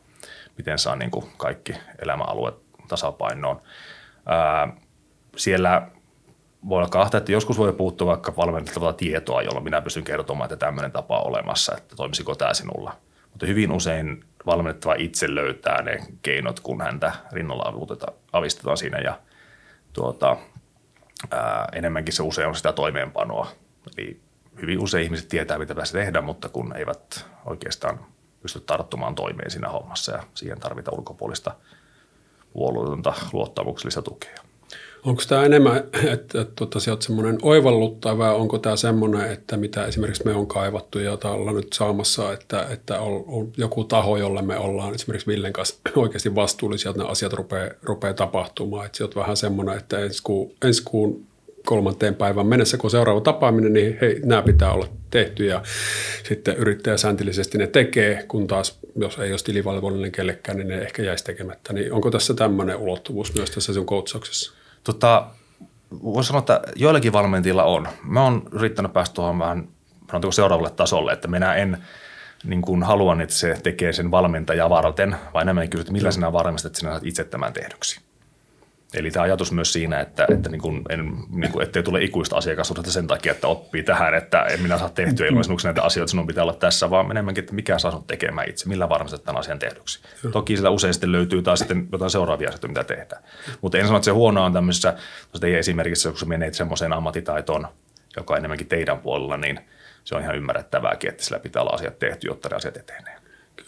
miten 0.58 0.78
saa 0.78 0.96
niin 0.96 1.10
kuin 1.10 1.26
kaikki 1.36 1.74
elämäalueet 2.02 2.54
tasapainoon. 2.88 3.62
Ää, 4.26 4.68
siellä 5.36 5.88
voi 6.68 6.78
olla 6.78 6.88
kahta, 6.88 7.18
että 7.18 7.32
joskus 7.32 7.58
voi 7.58 7.72
puuttua 7.72 8.06
vaikka 8.06 8.36
valmennettavaa 8.36 8.92
tietoa, 8.92 9.42
jolla 9.42 9.60
minä 9.60 9.80
pystyn 9.80 10.04
kertomaan, 10.04 10.52
että 10.52 10.66
tämmöinen 10.66 10.92
tapa 10.92 11.18
on 11.18 11.26
olemassa, 11.26 11.76
että 11.76 11.96
toimisiko 11.96 12.34
tämä 12.34 12.54
sinulla. 12.54 12.96
Mutta 13.30 13.46
hyvin 13.46 13.72
usein 13.72 14.24
valmennettava 14.46 14.94
itse 14.94 15.34
löytää 15.34 15.82
ne 15.82 15.98
keinot, 16.22 16.60
kun 16.60 16.80
häntä 16.80 17.12
rinnalla 17.32 17.94
avistetaan 18.32 18.76
siinä 18.76 18.98
ja– 18.98 19.18
tuota, 19.94 20.36
ää, 21.30 21.68
enemmänkin 21.72 22.14
se 22.14 22.22
usein 22.22 22.48
on 22.48 22.54
sitä 22.54 22.72
toimeenpanoa. 22.72 23.48
Eli 23.98 24.20
hyvin 24.60 24.82
usein 24.82 25.04
ihmiset 25.04 25.28
tietää, 25.28 25.58
mitä 25.58 25.74
pitäisi 25.74 25.92
tehdä, 25.92 26.20
mutta 26.20 26.48
kun 26.48 26.76
eivät 26.76 27.26
oikeastaan 27.44 28.06
pysty 28.42 28.60
tarttumaan 28.60 29.14
toimeen 29.14 29.50
siinä 29.50 29.68
hommassa 29.68 30.12
ja 30.12 30.22
siihen 30.34 30.60
tarvitaan 30.60 30.98
ulkopuolista 30.98 31.54
puolueetonta 32.52 33.14
luottamuksellista 33.32 34.02
tukea. 34.02 34.36
Onko 35.04 35.22
tämä 35.28 35.44
enemmän, 35.44 35.76
että, 36.12 36.40
että 36.40 36.80
sä 36.80 36.90
oot 36.90 37.02
semmoinen 37.02 37.38
oivalluttaja 37.42 38.18
vai 38.18 38.34
onko 38.34 38.58
tämä 38.58 38.76
semmoinen, 38.76 39.32
että 39.32 39.56
mitä 39.56 39.86
esimerkiksi 39.86 40.24
me 40.24 40.32
on 40.32 40.46
kaivattu 40.46 40.98
ja 40.98 41.04
jota 41.04 41.30
ollaan 41.30 41.56
nyt 41.56 41.72
saamassa, 41.72 42.32
että, 42.32 42.66
että 42.70 43.00
on, 43.00 43.24
on 43.26 43.52
joku 43.56 43.84
taho, 43.84 44.16
jolle 44.16 44.42
me 44.42 44.58
ollaan 44.58 44.94
esimerkiksi 44.94 45.26
Villen 45.26 45.52
kanssa 45.52 45.76
oikeasti 45.96 46.34
vastuullisia, 46.34 46.90
että 46.90 47.02
ne 47.02 47.08
asiat 47.08 47.32
rupeaa, 47.32 47.70
rupeaa 47.82 48.14
tapahtumaan. 48.14 48.86
Että 48.86 49.04
oot 49.04 49.16
vähän 49.16 49.36
semmoinen, 49.36 49.78
että 49.78 49.98
ensi 49.98 50.22
kuun, 50.22 50.52
ensi 50.64 50.82
kuun 50.84 51.26
kolmanteen 51.66 52.14
päivän 52.14 52.46
mennessä, 52.46 52.76
kun 52.76 52.86
on 52.86 52.90
seuraava 52.90 53.20
tapaaminen, 53.20 53.72
niin 53.72 53.98
hei, 54.00 54.20
nämä 54.24 54.42
pitää 54.42 54.72
olla 54.72 54.88
tehty 55.10 55.46
ja 55.46 55.62
sitten 56.28 56.56
yrittäjä 56.56 56.96
sääntillisesti 56.96 57.58
ne 57.58 57.66
tekee, 57.66 58.24
kun 58.28 58.46
taas 58.46 58.78
jos 58.96 59.18
ei 59.18 59.30
olisi 59.30 59.44
tilivalvollinen 59.44 60.12
kellekään, 60.12 60.58
niin 60.58 60.68
ne 60.68 60.78
ehkä 60.78 61.02
jäisi 61.02 61.24
tekemättä. 61.24 61.72
Niin 61.72 61.92
onko 61.92 62.10
tässä 62.10 62.34
tämmöinen 62.34 62.76
ulottuvuus 62.76 63.34
myös 63.34 63.50
tässä 63.50 63.72
sun 63.72 63.86
koutsauksessa? 63.86 64.63
Tota, 64.84 65.26
voisi 66.02 66.26
sanoa, 66.26 66.38
että 66.38 66.60
joillakin 66.76 67.12
valmentajilla 67.12 67.64
on. 67.64 67.88
Mä 68.02 68.22
oon 68.22 68.42
yrittänyt 68.52 68.92
päästä 68.92 69.14
tuohon 69.14 69.38
vähän 69.38 69.68
seuraavalle 70.30 70.70
tasolle, 70.70 71.12
että 71.12 71.28
minä 71.28 71.54
en 71.54 71.78
niin 72.44 72.62
kuin 72.62 72.82
haluan, 72.82 73.20
että 73.20 73.34
se 73.34 73.60
tekee 73.62 73.92
sen 73.92 74.10
valmentaja 74.10 74.70
varten, 74.70 75.16
vaan 75.34 75.42
enemmän 75.42 75.70
kysyt, 75.70 75.90
millä 75.90 76.10
sinä 76.10 76.32
varmistat, 76.32 76.70
että 76.70 76.78
sinä 76.78 76.90
saat 76.90 77.06
itse 77.06 77.24
tämän 77.24 77.52
tehdyksi. 77.52 78.03
Eli 78.94 79.10
tämä 79.10 79.22
ajatus 79.22 79.52
myös 79.52 79.72
siinä, 79.72 80.00
että, 80.00 80.26
että 80.30 80.50
niin 80.50 80.60
kuin, 80.60 80.82
en, 80.88 81.12
niin 81.30 81.52
kuin, 81.52 81.62
ettei 81.62 81.82
tule 81.82 82.02
ikuista 82.02 82.36
asiakassuhdetta 82.36 82.90
sen 82.90 83.06
takia, 83.06 83.32
että 83.32 83.48
oppii 83.48 83.82
tähän, 83.82 84.14
että 84.14 84.42
en 84.42 84.62
minä 84.62 84.78
saa 84.78 84.88
tehtyä 84.88 85.26
ilman 85.26 85.44
näitä 85.64 85.82
asioita, 85.82 86.10
sinun 86.10 86.26
pitää 86.26 86.42
olla 86.42 86.54
tässä, 86.54 86.90
vaan 86.90 87.10
enemmänkin, 87.10 87.44
että 87.44 87.54
mikä 87.54 87.78
saa 87.78 87.90
sinut 87.90 88.06
tekemään 88.06 88.48
itse, 88.48 88.68
millä 88.68 88.88
varmistat 88.88 89.24
tämän 89.24 89.40
asian 89.40 89.58
tehdyksi. 89.58 90.00
Joo. 90.22 90.32
Toki 90.32 90.56
sillä 90.56 90.70
usein 90.70 90.94
sitten 90.94 91.12
löytyy 91.12 91.42
taas 91.42 91.58
sitten 91.58 91.88
jotain 91.92 92.10
seuraavia 92.10 92.48
asioita, 92.48 92.68
mitä 92.68 92.84
tehdään. 92.84 93.22
Mutta 93.60 93.78
en 93.78 93.86
sano, 93.86 93.96
että 93.96 94.04
se 94.04 94.10
huono 94.10 94.44
on 94.44 94.52
tämmöisessä, 94.52 94.94
teidän 95.40 95.60
esimerkiksi, 95.60 96.08
kun 96.08 96.28
menet 96.28 96.54
semmoiseen 96.54 96.92
ammattitaitoon, 96.92 97.66
joka 98.16 98.34
on 98.34 98.38
enemmänkin 98.38 98.66
teidän 98.66 98.98
puolella, 98.98 99.36
niin 99.36 99.60
se 100.04 100.14
on 100.14 100.22
ihan 100.22 100.36
ymmärrettävääkin, 100.36 101.10
että 101.10 101.24
sillä 101.24 101.38
pitää 101.38 101.62
olla 101.62 101.74
asiat 101.74 101.98
tehty, 101.98 102.26
jotta 102.26 102.48
ne 102.48 102.56
asiat 102.56 102.76
etenee. 102.76 103.16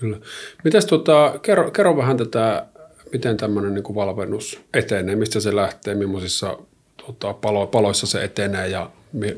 Kyllä. 0.00 0.18
Mitäs 0.64 0.86
tota, 0.86 1.38
kerro, 1.42 1.70
kerro 1.70 1.96
vähän 1.96 2.16
tätä 2.16 2.66
miten 3.12 3.36
tämmöinen 3.36 3.74
niin 3.74 3.82
kuin 3.82 3.96
valmennus 3.96 4.60
etenee, 4.74 5.16
mistä 5.16 5.40
se 5.40 5.56
lähtee, 5.56 5.94
millaisissa 5.94 6.58
tota, 7.06 7.32
palo, 7.32 7.66
paloissa 7.66 8.06
se 8.06 8.24
etenee 8.24 8.68
ja 8.68 8.90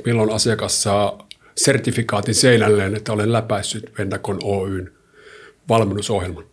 milloin 0.04 0.30
asiakas 0.32 0.82
saa 0.82 1.28
sertifikaatin 1.56 2.34
seinälleen, 2.34 2.94
että 2.94 3.12
olen 3.12 3.32
läpäissyt 3.32 3.92
Vennakon 3.98 4.38
Oyn 4.44 4.92
valmennusohjelman? 5.68 6.44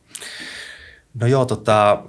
No 1.20 1.28
joo, 1.28 1.46
tota, 1.46 2.04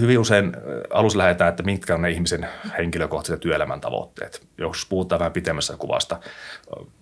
hyvin 0.00 0.18
usein 0.18 0.52
alussa 0.90 1.18
lähdetään, 1.18 1.48
että 1.48 1.62
mitkä 1.62 1.94
on 1.94 2.02
ne 2.02 2.10
ihmisen 2.10 2.48
henkilökohtaiset 2.78 3.40
työelämän 3.40 3.80
tavoitteet. 3.80 4.46
Jos 4.58 4.86
puhutaan 4.88 5.18
vähän 5.18 5.32
pitemmässä 5.32 5.76
kuvasta, 5.76 6.18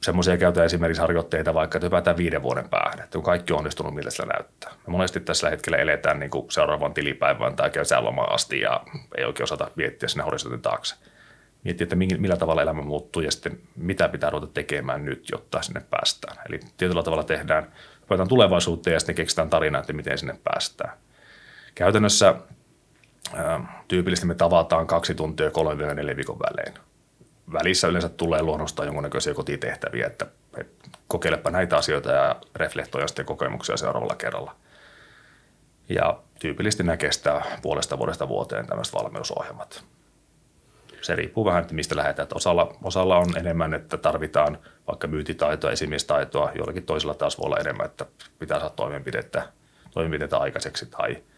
semmoisia 0.02 0.36
käytetään 0.36 0.66
esimerkiksi 0.66 1.00
harjoitteita 1.00 1.54
vaikka, 1.54 1.78
että 1.78 1.86
hypätään 1.86 2.16
viiden 2.16 2.42
vuoden 2.42 2.68
päähän, 2.68 3.00
että 3.00 3.12
kun 3.12 3.22
kaikki 3.22 3.52
on 3.52 3.58
onnistunut, 3.58 3.94
millä 3.94 4.10
sillä 4.10 4.32
näyttää. 4.32 4.72
Me 4.86 4.90
monesti 4.90 5.20
tässä 5.20 5.50
hetkellä 5.50 5.78
eletään 5.78 6.20
niin 6.20 6.30
kuin 6.30 6.50
seuraavan 6.50 6.94
tilipäivän 6.94 7.56
tai 7.56 7.70
kesälomaan 7.70 8.32
asti 8.32 8.60
ja 8.60 8.80
ei 9.18 9.24
oikein 9.24 9.44
osata 9.44 9.70
viettiä 9.76 10.08
sinne 10.08 10.24
horisontin 10.24 10.62
taakse. 10.62 10.94
Miettiä, 11.64 11.84
että 11.84 11.96
millä 11.96 12.36
tavalla 12.36 12.62
elämä 12.62 12.82
muuttuu 12.82 13.22
ja 13.22 13.30
sitten 13.30 13.58
mitä 13.76 14.08
pitää 14.08 14.30
ruveta 14.30 14.52
tekemään 14.54 15.04
nyt, 15.04 15.28
jotta 15.32 15.62
sinne 15.62 15.82
päästään. 15.90 16.36
Eli 16.48 16.60
tietyllä 16.76 17.02
tavalla 17.02 17.24
tehdään, 17.24 17.72
hypätään 18.00 18.28
tulevaisuuteen 18.28 18.94
ja 18.94 19.00
sitten 19.00 19.14
keksitään 19.14 19.50
tarina, 19.50 19.78
että 19.78 19.92
miten 19.92 20.18
sinne 20.18 20.38
päästään. 20.44 20.96
Käytännössä 21.74 22.34
tyypillisesti 23.88 24.26
me 24.26 24.34
tavataan 24.34 24.86
kaksi 24.86 25.14
tuntia 25.14 25.50
kolme 25.50 25.84
ja 25.84 25.94
neljä 25.94 26.16
viikon 26.16 26.38
välein. 26.38 26.74
Välissä 27.52 27.88
yleensä 27.88 28.08
tulee 28.08 28.42
luonnostaan 28.42 28.86
jonkunnäköisiä 28.86 29.34
kotitehtäviä, 29.34 30.06
että 30.06 30.26
kokeilepa 31.08 31.50
näitä 31.50 31.76
asioita 31.76 32.10
ja 32.10 32.36
reflektoja 32.56 33.08
sitten 33.08 33.24
kokemuksia 33.24 33.76
seuraavalla 33.76 34.14
kerralla. 34.14 34.56
Ja 35.88 36.18
tyypillisesti 36.40 36.82
nämä 36.82 36.96
kestää 36.96 37.42
puolesta 37.62 37.98
vuodesta 37.98 38.28
vuoteen 38.28 38.66
tämmöiset 38.66 38.94
valmiusohjelmat. 38.94 39.84
Se 41.00 41.16
riippuu 41.16 41.44
vähän, 41.44 41.62
että 41.62 41.74
mistä 41.74 41.96
lähdetään. 41.96 42.24
Että 42.24 42.36
osalla, 42.36 42.76
osalla 42.82 43.18
on 43.18 43.36
enemmän, 43.36 43.74
että 43.74 43.96
tarvitaan 43.96 44.58
vaikka 44.86 45.06
myyntitaitoa, 45.06 45.70
esimiestaitoa, 45.70 46.52
jollakin 46.54 46.86
toisella 46.86 47.14
taas 47.14 47.38
voi 47.38 47.46
olla 47.46 47.58
enemmän, 47.58 47.86
että 47.86 48.06
pitää 48.38 48.58
saada 48.58 48.74
toimenpidettä, 48.74 49.48
toimenpiteitä 49.90 50.38
aikaiseksi 50.38 50.86
tai– 50.86 51.16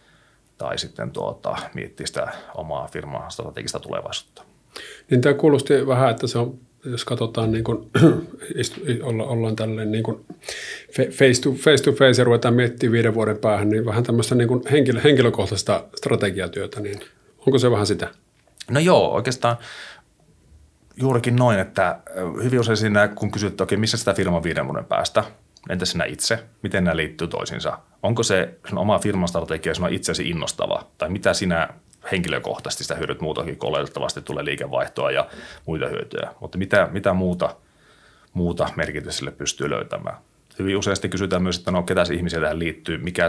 tai 0.59 0.79
sitten 0.79 1.11
tuota, 1.11 1.57
miettiä 1.75 2.07
sitä 2.07 2.33
omaa 2.55 2.89
firmaa 2.89 3.31
strategista 3.31 3.81
tulevaisuutta. 3.81 4.43
Niin 5.11 5.21
tämä 5.21 5.35
kuulosti 5.35 5.87
vähän, 5.87 6.11
että 6.11 6.27
se 6.27 6.39
on, 6.39 6.59
jos 6.85 7.05
katsotaan 7.05 7.53
niin 7.53 7.65
kuin, 7.65 7.91
olla, 9.03 9.25
ollaan 9.25 9.57
tälleen 9.57 9.93
niin 9.93 10.05
kuin 10.05 10.25
face, 11.11 11.43
to, 11.43 11.53
face 11.53 11.83
to 11.85 11.93
face 11.93 12.21
ja 12.21 12.25
ruvetaan 12.25 12.55
miettimään 12.55 12.93
viiden 12.93 13.15
vuoden 13.15 13.39
päähän, 13.39 13.69
niin 13.69 13.85
vähän 13.85 14.05
tämmöistä 14.05 14.35
niin 14.35 14.49
kuin 14.49 14.63
henkilö, 14.71 15.01
henkilökohtaista 15.01 15.85
strategiatyötä, 15.97 16.81
niin 16.81 17.01
onko 17.39 17.59
se 17.59 17.71
vähän 17.71 17.87
sitä? 17.87 18.09
No 18.71 18.81
joo, 18.81 19.13
oikeastaan 19.13 19.57
juurikin 20.97 21.37
noin, 21.37 21.59
että 21.59 21.99
hyvin 22.43 22.61
usein 22.61 22.77
siinä, 22.77 23.09
kun 23.09 23.31
kysyt, 23.31 23.51
että 23.51 23.65
okei, 23.65 23.79
missä 23.79 23.97
sitä 23.97 24.15
firma 24.15 24.43
viiden 24.43 24.67
vuoden 24.67 24.85
päästä– 24.85 25.25
Entä 25.71 25.85
sinä 25.85 26.05
itse? 26.05 26.45
Miten 26.63 26.85
nämä 26.85 26.97
liittyy 26.97 27.29
toisiinsa? 27.29 27.79
Onko 28.03 28.23
se 28.23 28.59
sun 28.69 28.79
oma 28.79 28.99
firman 28.99 29.29
strategia 29.29 29.75
sinua 29.75 29.89
itsesi 29.89 30.29
innostava? 30.29 30.87
Tai 30.99 31.09
mitä 31.11 31.35
sinä 31.35 31.69
henkilökohtaisesti 32.13 32.85
sitä 32.85 32.95
hyödyt 32.95 33.21
muutakin, 33.21 33.57
kun 33.57 33.69
oletettavasti 33.69 34.23
tulee 34.23 34.45
liikevaihtoa 34.45 35.11
ja 35.11 35.29
muita 35.67 35.89
hyötyjä. 35.89 36.31
Mutta 36.41 36.59
mitä, 36.59 36.89
mitä 36.93 37.13
muuta, 37.13 37.57
muuta 38.33 38.69
merkitystä 38.77 39.19
sille 39.19 39.31
pystyy 39.31 39.71
löytämään? 39.71 40.17
Hyvin 40.59 40.77
useasti 40.77 41.09
kysytään 41.09 41.43
myös, 41.43 41.59
että 41.59 41.71
no 41.71 41.83
ketä 41.83 42.03
ihmisiä 42.13 42.41
tähän 42.41 42.59
liittyy, 42.59 42.99
mikä 42.99 43.27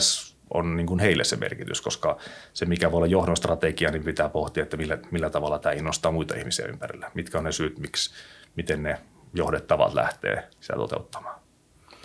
on 0.53 0.75
niin 0.75 0.87
kuin 0.87 0.99
heille 0.99 1.23
se 1.23 1.35
merkitys, 1.35 1.81
koska 1.81 2.17
se 2.53 2.65
mikä 2.65 2.91
voi 2.91 2.97
olla 2.97 3.07
johdon 3.07 3.37
strategia, 3.37 3.91
niin 3.91 4.03
pitää 4.03 4.29
pohtia, 4.29 4.63
että 4.63 4.77
millä, 4.77 4.97
millä 5.11 5.29
tavalla 5.29 5.59
tämä 5.59 5.73
innostaa 5.73 6.11
muita 6.11 6.35
ihmisiä 6.35 6.65
ympärillä. 6.65 7.11
Mitkä 7.13 7.37
on 7.37 7.43
ne 7.43 7.51
syyt, 7.51 7.79
miksi, 7.79 8.13
miten 8.55 8.83
ne 8.83 8.97
johdettavat 9.33 9.93
lähtee 9.93 10.47
sitä 10.59 10.73
toteuttamaan. 10.73 11.44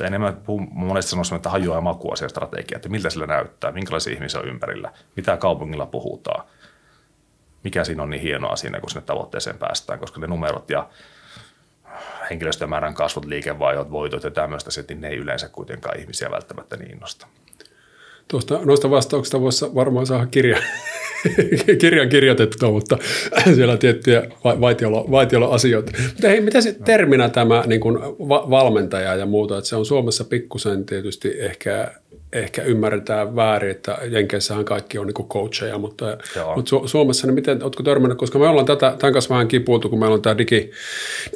Mutta 0.01 0.07
enemmän 0.09 0.37
puhun 0.37 0.69
monesti 0.73 1.11
sanoisin, 1.11 1.37
että 1.37 1.51
hajua 1.51 1.75
ja 1.75 1.81
makua 1.81 2.17
se 2.17 2.29
strategia, 2.29 2.77
että 2.77 2.89
miltä 2.89 3.11
sillä 3.11 3.27
näyttää, 3.27 3.73
minkälaisia 3.73 4.13
ihmisiä 4.13 4.41
on 4.41 4.49
ympärillä, 4.49 4.93
mitä 5.17 5.37
kaupungilla 5.37 5.87
puhutaan, 5.87 6.47
mikä 7.65 7.85
siinä 7.85 8.03
on 8.03 8.11
niin 8.11 8.23
hienoa 8.23 8.57
siinä, 8.57 8.81
kun 8.81 8.91
sinne 8.91 9.07
tavoitteeseen 9.07 9.59
päästään, 9.59 9.99
koska 9.99 10.21
ne 10.21 10.27
numerot 10.27 10.71
ja 10.71 10.89
henkilöstömäärän 12.31 12.95
kasvut, 12.95 13.25
liikevaihdot, 13.25 13.91
voitot 13.91 14.25
ja 14.25 14.31
tämmöistä, 14.31 14.71
niin 14.89 15.01
ne 15.01 15.09
ei 15.09 15.17
yleensä 15.17 15.49
kuitenkaan 15.49 16.01
ihmisiä 16.01 16.31
välttämättä 16.31 16.77
niin 16.77 16.91
innosta. 16.91 17.27
Tuosta, 18.31 18.61
noista 18.65 18.91
vastauksista 18.91 19.41
voisi 19.41 19.75
varmaan 19.75 20.07
saada 20.07 20.27
kirja, 20.27 20.63
kirjan 21.81 22.09
kirjoitettua, 22.09 22.71
mutta 22.71 22.99
siellä 23.55 23.73
on 23.73 23.79
tiettyjä 23.79 24.23
vaitiolo, 24.45 25.11
vaitioloasioita. 25.11 25.93
Mutta 26.13 26.29
hei, 26.29 26.41
mitä 26.41 26.61
se 26.61 26.77
terminä 26.85 27.29
tämä 27.29 27.65
niin 27.67 27.81
kuin 27.81 27.99
valmentaja 28.29 29.15
ja 29.15 29.27
muuta, 29.27 29.59
että 29.59 29.69
se 29.69 29.77
on 29.77 29.87
Suomessa 29.87 30.25
pikkusen 30.25 30.87
tietysti 30.87 31.33
ehkä 31.39 31.93
ehkä 32.33 32.63
ymmärretään 32.63 33.37
väärin, 33.37 33.71
että 33.71 33.99
Jenkeissähän 34.11 34.65
kaikki 34.65 34.99
on 34.99 35.07
niin 35.07 35.29
coacheja, 35.29 35.79
mutta, 35.79 36.05
mutta 36.57 36.77
Su- 36.77 36.89
Suomessa, 36.89 37.27
niin 37.27 37.35
miten, 37.35 37.63
oletko 37.63 37.83
törmännyt, 37.83 38.19
koska 38.19 38.39
me 38.39 38.49
ollaan 38.49 38.67
tätä, 38.67 38.97
tämän 38.99 39.13
kanssa 39.13 39.35
vähän 39.35 39.49
kipuiltu, 39.49 39.89
kun 39.89 39.99
meillä 39.99 40.15
on 40.15 40.23
tämä 40.23 40.39
digi, 40.39 40.71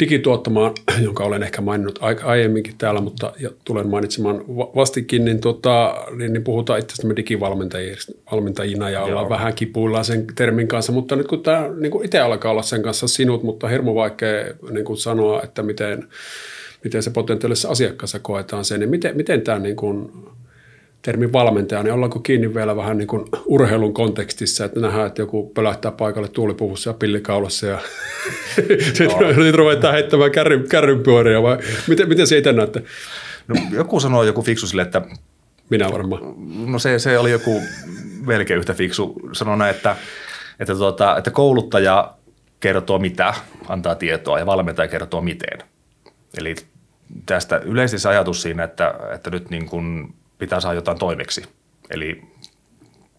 digituottamaan, 0.01 0.73
jonka 1.05 1.25
olen 1.25 1.43
ehkä 1.43 1.61
maininnut 1.61 1.99
aiemminkin 2.25 2.75
täällä, 2.79 3.01
mutta 3.01 3.33
ja 3.41 3.51
tulen 3.65 3.89
mainitsemaan 3.89 4.45
vastikin, 4.49 5.25
niin, 5.25 5.41
tota, 5.41 6.05
niin, 6.17 6.33
niin 6.33 6.45
puhutaan 6.45 6.79
itse 6.79 6.93
asiassa 6.93 7.17
digivalmentajina 7.17 8.91
ja 8.91 9.03
ollaan 9.03 9.23
Joo. 9.23 9.31
vähän 9.31 9.55
kipuillaan 9.55 10.05
sen 10.05 10.27
termin 10.35 10.69
kanssa, 10.69 10.93
mutta 10.93 11.17
nyt 11.17 11.27
kun 11.27 11.43
tämä 11.43 11.71
niin 11.81 11.91
kuin 11.91 12.05
itse 12.05 12.21
alkaa 12.21 12.51
olla 12.51 12.63
sen 12.63 12.83
kanssa 12.83 13.09
sinut, 13.09 13.43
mutta 13.43 13.69
hirmu 13.69 13.95
vaikea 13.95 14.45
niin 14.71 14.85
kuin 14.85 14.97
sanoa, 14.97 15.43
että 15.43 15.63
miten, 15.63 16.09
miten 16.85 17.03
se 17.03 17.11
potentiaalisessa 17.11 17.69
asiakkaassa 17.69 18.19
koetaan 18.19 18.65
se, 18.65 18.79
niin 18.79 18.91
miten, 18.91 19.17
miten 19.17 19.43
tämä 19.43 19.59
niin 19.59 19.77
kuin, 19.77 20.13
termin 21.05 21.33
valmentaja, 21.33 21.83
niin 21.83 21.93
ollaanko 21.93 22.19
kiinni 22.19 22.55
vielä 22.55 22.77
vähän 22.77 22.99
niin 22.99 23.07
kuin 23.07 23.25
urheilun 23.47 23.95
kontekstissa, 23.95 24.65
että 24.65 24.81
nähdään, 24.81 25.07
että 25.07 25.23
joku 25.23 25.51
pölähtää 25.55 25.93
paikalle 25.93 26.29
tuulipuvussa 26.29 26.91
ja 26.91 26.95
pillikaulassa 26.95 27.67
ja 27.67 27.79
sitten 28.95 29.55
ruvetaan 29.55 29.95
heittämään 29.95 30.31
kärryn, 30.31 30.69
kärrynpyöriä 30.69 31.43
vai 31.43 31.59
miten, 31.87 32.09
miten 32.09 32.27
se 32.27 32.39
itse 32.39 32.53
näette? 32.53 32.83
No, 33.49 33.55
joku 33.71 34.01
sanoo 34.01 34.23
joku 34.23 34.43
fiksu 34.43 34.67
sille, 34.67 34.83
että... 34.83 35.03
Minä 35.71 35.93
varmaan. 35.93 36.21
No 36.67 36.79
se, 36.79 36.99
se 36.99 37.19
oli 37.19 37.31
joku 37.31 37.63
melkein 38.27 38.59
yhtä 38.59 38.75
fiksu. 38.75 39.15
Sanoi 39.33 39.57
näin, 39.57 39.77
että, 39.77 39.97
että, 40.61 40.75
tuota, 40.75 41.17
että 41.17 41.31
kouluttaja 41.31 42.15
kertoo 42.61 42.99
mitä, 42.99 43.35
antaa 43.69 43.95
tietoa 43.95 44.39
ja 44.39 44.47
valmentaja 44.47 44.89
kertoo 44.89 45.21
miten. 45.21 45.59
Eli 46.39 46.55
tästä 47.27 47.57
yleisesti 47.57 48.09
ajatus 48.09 48.43
siinä, 48.43 48.65
että, 48.65 48.95
että 49.15 49.31
nyt 49.31 49.51
niin 49.51 49.67
kuin 49.67 50.15
pitää 50.39 50.61
saada 50.61 50.75
jotain 50.75 50.99
toimeksi. 50.99 51.45
Eli 51.91 52.23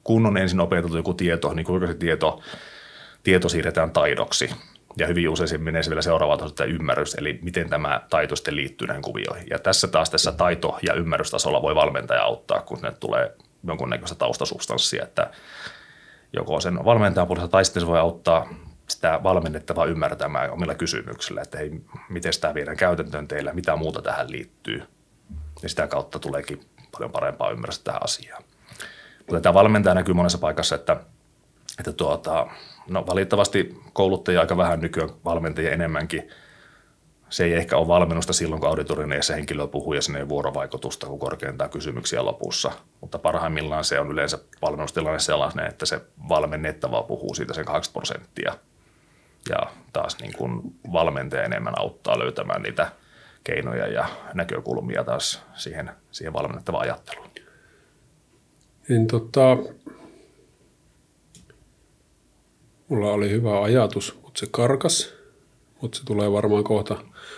kun 0.04 0.26
on 0.26 0.38
ensin 0.38 0.60
opetettu 0.60 0.98
joku 0.98 1.14
tieto, 1.14 1.54
niin 1.54 1.66
kuinka 1.66 1.88
se 1.88 1.94
tieto, 1.94 2.42
tieto 3.24 3.50
siirretään 3.50 3.92
taidoksi. 3.92 4.50
Ja 4.98 5.08
hyvin 5.08 5.30
usein 5.30 5.48
se 5.48 5.58
menee 5.58 5.82
vielä 5.90 6.02
seuraavaan 6.02 6.40
tasolla 6.40 6.74
ymmärrys, 6.74 7.16
eli 7.16 7.40
miten 7.42 7.70
tämä 7.70 8.02
taito 8.10 8.36
sitten 8.36 8.56
liittyy 8.56 8.88
näihin 8.88 9.04
kuvioihin. 9.04 9.48
Ja 9.50 9.60
tässä 9.60 9.88
taas 9.88 10.10
tässä 10.10 10.32
taito- 10.32 10.80
ja 10.82 10.94
ymmärrystasolla 10.94 11.62
voi 11.62 11.76
valmentaja 11.76 12.24
auttaa, 12.24 12.62
kun 12.62 12.80
ne 12.82 12.92
tulee 12.92 13.36
jonkunnäköistä 13.68 14.16
taustasubstanssia, 14.16 15.04
että 15.04 15.32
joko 16.34 16.60
sen 16.60 16.86
valmentajan 16.86 17.28
puolesta 17.28 17.48
tai 17.48 17.66
sitten 17.66 17.82
se 17.82 17.88
voi 17.88 18.00
auttaa 18.00 18.50
sitä 18.90 19.20
valmennettavaa 19.24 19.86
ymmärtämään 19.86 20.52
omilla 20.52 20.76
kysymyksillä, 20.76 21.42
että 21.42 21.58
hei, 21.58 21.72
miten 22.10 22.34
tämä 22.42 22.54
viedään 22.54 22.78
käytäntöön 22.78 23.28
teillä, 23.28 23.54
mitä 23.54 23.76
muuta 23.76 24.02
tähän 24.02 24.32
liittyy. 24.32 24.84
Ja 25.64 25.70
sitä 25.70 25.88
kautta 25.88 26.20
tuleekin 26.20 26.62
paljon 26.96 27.12
parempaa 27.12 27.52
ymmärrystä 27.52 27.84
tähän 27.84 28.04
asiaan. 28.04 28.44
Mutta 29.20 29.42
tämä 29.42 29.54
valmentaja 29.54 29.96
näkyy 29.96 30.14
monessa 30.14 30.38
paikassa, 30.38 30.76
että, 30.76 30.98
että 31.80 31.94
tuota, 31.94 32.48
no 32.90 33.08
valitettavasti 33.08 33.82
kouluttajia 33.94 34.42
aika 34.42 34.58
vähän 34.58 34.82
nykyään 34.82 35.10
valmentajia 35.26 35.72
enemmänkin 35.72 36.30
se 37.30 37.44
ei 37.44 37.54
ehkä 37.54 37.78
ole 37.78 37.88
valmennusta 37.88 38.34
silloin, 38.34 38.62
kun 38.62 38.70
auditorineissa 38.70 39.36
henkilö 39.36 39.68
puhuu 39.68 39.94
ja 39.94 40.02
sinne 40.02 40.20
ei 40.20 40.30
vuorovaikutusta, 40.30 41.08
kun 41.08 41.20
korkeintaan 41.20 41.70
kysymyksiä 41.70 42.26
lopussa. 42.26 42.72
Mutta 43.02 43.20
parhaimmillaan 43.20 43.84
se 43.84 44.00
on 44.00 44.12
yleensä 44.12 44.38
valmennustilanne 44.62 45.20
sellainen, 45.20 45.68
että 45.68 45.86
se 45.86 46.02
valmennettava 46.30 47.04
puhuu 47.04 47.34
siitä 47.36 47.54
sen 47.54 47.66
2 47.66 47.92
prosenttia. 47.92 48.54
Ja 49.50 49.60
taas 49.94 50.18
niin 50.22 50.34
kuin 50.34 50.62
valmentaja 50.94 51.44
enemmän 51.44 51.80
auttaa 51.80 52.20
löytämään 52.20 52.62
niitä 52.62 52.92
keinoja 53.46 53.88
ja 53.88 54.06
näkökulmia 54.34 55.04
taas 55.04 55.42
siihen, 55.56 55.92
siihen 56.12 56.34
valmennettavaan 56.34 56.84
ajatteluun. 56.84 57.30
Niin 58.90 59.08
tota, 59.08 59.58
mulla 62.88 63.12
oli 63.12 63.30
hyvä 63.30 63.62
ajatus, 63.62 64.20
mutta 64.24 64.40
se 64.40 64.48
karkas, 64.52 65.14
mutta 65.82 65.98
se 65.98 66.06
tulee 66.06 66.32
varmaan 66.32 66.64
kohta, 66.64 66.98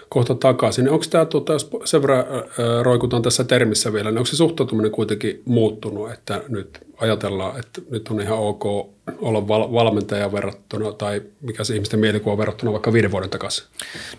kohta 0.09 0.35
takaisin. 0.35 0.89
Onko 0.89 1.05
tämä, 1.09 1.25
tuota, 1.25 1.53
jos 1.53 1.69
sen 1.85 2.01
verran 2.01 2.25
roikutaan 2.81 3.21
tässä 3.21 3.43
termissä 3.43 3.93
vielä, 3.93 4.11
niin 4.11 4.17
onko 4.17 4.25
se 4.25 4.35
suhtautuminen 4.35 4.91
kuitenkin 4.91 5.41
muuttunut, 5.45 6.11
että 6.11 6.43
nyt 6.47 6.87
ajatellaan, 6.97 7.59
että 7.59 7.81
nyt 7.89 8.07
on 8.07 8.21
ihan 8.21 8.37
ok 8.37 8.65
olla 9.19 9.47
val- 9.47 9.71
valmentaja 9.71 10.31
verrattuna, 10.31 10.91
tai 10.91 11.21
mikä 11.41 11.63
se 11.63 11.73
ihmisten 11.73 11.99
mielikuva 11.99 12.37
verrattuna 12.37 12.71
vaikka 12.71 12.93
viiden 12.93 13.11
vuoden 13.11 13.29
takaisin? 13.29 13.65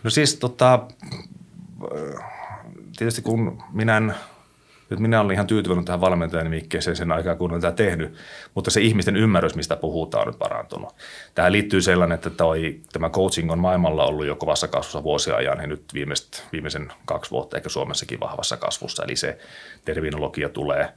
No 0.03 0.11
siis 0.11 0.37
tota, 0.37 0.89
tietysti 2.97 3.23
kun 3.23 3.63
minä 3.73 4.03
nyt 4.91 5.01
minä 5.01 5.21
olen 5.21 5.35
ihan 5.35 5.47
tyytyväinen 5.47 5.85
tähän 5.85 6.01
valmentajan 6.01 6.51
nimikkeeseen 6.51 6.97
sen 6.97 7.13
aikaa, 7.13 7.35
kun 7.37 7.51
olen 7.51 7.61
tätä 7.61 7.77
tehnyt, 7.77 8.15
mutta 8.55 8.71
se 8.71 8.81
ihmisten 8.81 9.17
ymmärrys, 9.17 9.55
mistä 9.55 9.77
puhutaan, 9.77 10.23
on 10.23 10.33
nyt 10.33 10.39
parantunut. 10.39 10.95
Tähän 11.35 11.53
liittyy 11.53 11.83
sellainen, 11.83 12.15
että 12.15 12.31
toi, 12.31 12.81
tämä 12.93 13.11
coaching 13.11 13.53
on 13.53 13.59
maailmalla 13.59 14.05
ollut 14.05 14.27
jo 14.27 14.37
kovassa 14.37 14.69
kasvussa 14.69 15.03
vuosia 15.03 15.37
ajan, 15.37 15.61
ja 15.61 15.67
nyt 15.67 15.83
viimeist, 15.95 16.43
viimeisen 16.53 16.93
kaksi 17.05 17.31
vuotta 17.31 17.57
ehkä 17.57 17.69
Suomessakin 17.69 18.21
vahvassa 18.21 18.57
kasvussa, 18.57 19.05
eli 19.05 19.17
se 19.17 19.39
terminologia 19.85 20.49
tulee, 20.49 20.89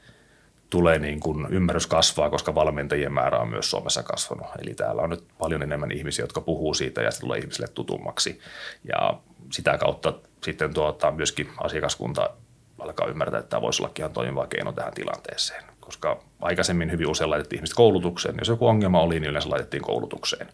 tulee 0.69 1.00
niin 1.00 1.19
kuin 1.19 1.47
ymmärrys 1.50 1.88
kasvaa, 1.88 2.29
koska 2.29 2.55
valmentajien 2.55 3.13
määrä 3.13 3.39
on 3.39 3.50
myös 3.50 3.69
Suomessa 3.69 4.03
kasvanut. 4.03 4.47
Eli 4.61 4.73
täällä 4.73 5.01
on 5.01 5.09
nyt 5.09 5.23
paljon 5.38 5.63
enemmän 5.63 5.91
ihmisiä, 5.91 6.23
jotka 6.23 6.41
puhuu 6.41 6.73
siitä 6.73 7.01
ja 7.01 7.11
se 7.11 7.19
tulee 7.19 7.39
ihmisille 7.39 7.67
tutummaksi. 7.67 8.39
Ja 8.83 9.19
sitä 9.51 9.77
kautta 9.77 10.13
sitten 10.43 10.74
tuota, 10.74 11.12
myöskin 11.12 11.50
asiakaskunta 11.58 12.29
alkaa 12.79 13.08
ymmärtää, 13.08 13.39
että 13.39 13.50
tämä 13.50 13.62
voisi 13.62 13.84
olla 13.84 13.93
ihan 14.00 14.12
toimiva 14.12 14.48
keino 14.48 14.72
tähän 14.72 14.93
tilanteeseen. 14.93 15.63
Koska 15.79 16.24
aikaisemmin 16.41 16.91
hyvin 16.91 17.08
usein 17.08 17.29
laitettiin 17.29 17.58
ihmiset 17.58 17.75
koulutukseen. 17.75 18.36
Jos 18.39 18.48
joku 18.48 18.67
ongelma 18.67 19.01
oli, 19.01 19.20
niin 19.20 19.29
yleensä 19.29 19.50
laitettiin 19.50 19.84
koulutukseen. 19.84 20.48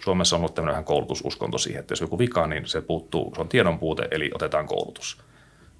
Suomessa 0.00 0.36
on 0.36 0.40
ollut 0.40 0.54
tämmöinen 0.54 0.72
vähän 0.72 0.84
koulutususkonto 0.84 1.58
siihen, 1.58 1.80
että 1.80 1.92
jos 1.92 2.00
joku 2.00 2.18
vika, 2.18 2.46
niin 2.46 2.66
se 2.66 2.80
puuttuu, 2.80 3.32
se 3.34 3.40
on 3.40 3.48
tiedon 3.48 3.78
puute, 3.78 4.08
eli 4.10 4.30
otetaan 4.34 4.66
koulutus. 4.66 5.18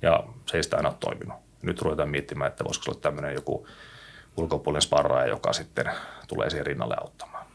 Ja 0.03 0.25
se 0.47 0.57
ei 0.57 0.63
sitä 0.63 0.77
aina 0.77 0.89
ole 0.89 0.97
toiminut. 1.01 1.39
Nyt 1.63 1.83
ruvetaan 1.83 2.09
miettimään, 2.09 2.49
että 2.49 2.65
voisiko 2.65 2.85
olla 2.91 3.01
tämmöinen 3.01 3.35
joku 3.35 3.67
ulkopuolinen 4.37 4.83
sparraaja, 4.83 5.29
joka 5.29 5.53
sitten 5.53 5.91
tulee 6.29 6.51
siihen 6.51 6.67
rinnalle 6.67 6.97
auttamaan. 7.01 7.47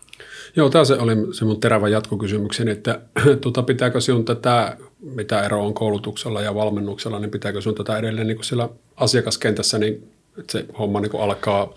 Joo, 0.56 0.70
tämä 0.70 0.86
se 0.86 0.94
oli 0.94 1.34
se 1.34 1.46
mun 1.46 1.60
terävä 1.60 1.90
jatkokysymykseni, 1.90 2.72
että 2.72 3.00
tuota, 3.42 3.64
pitääkö 3.74 4.02
sinun 4.02 4.26
tätä, 4.26 4.78
mitä 5.02 5.44
ero 5.44 5.66
on 5.66 5.74
koulutuksella 5.74 6.42
ja 6.42 6.56
valmennuksella, 6.56 7.20
niin 7.20 7.32
pitääkö 7.32 7.62
sinun 7.62 7.76
tätä 7.76 7.98
edelleen 7.98 8.28
niin 8.28 8.38
kuin 8.38 8.46
siellä 8.46 8.70
asiakaskentässä, 8.96 9.80
niin 9.80 10.12
että 10.38 10.52
se 10.52 10.66
homma 10.80 11.00
niin 11.00 11.12
kuin 11.12 11.24
alkaa 11.24 11.70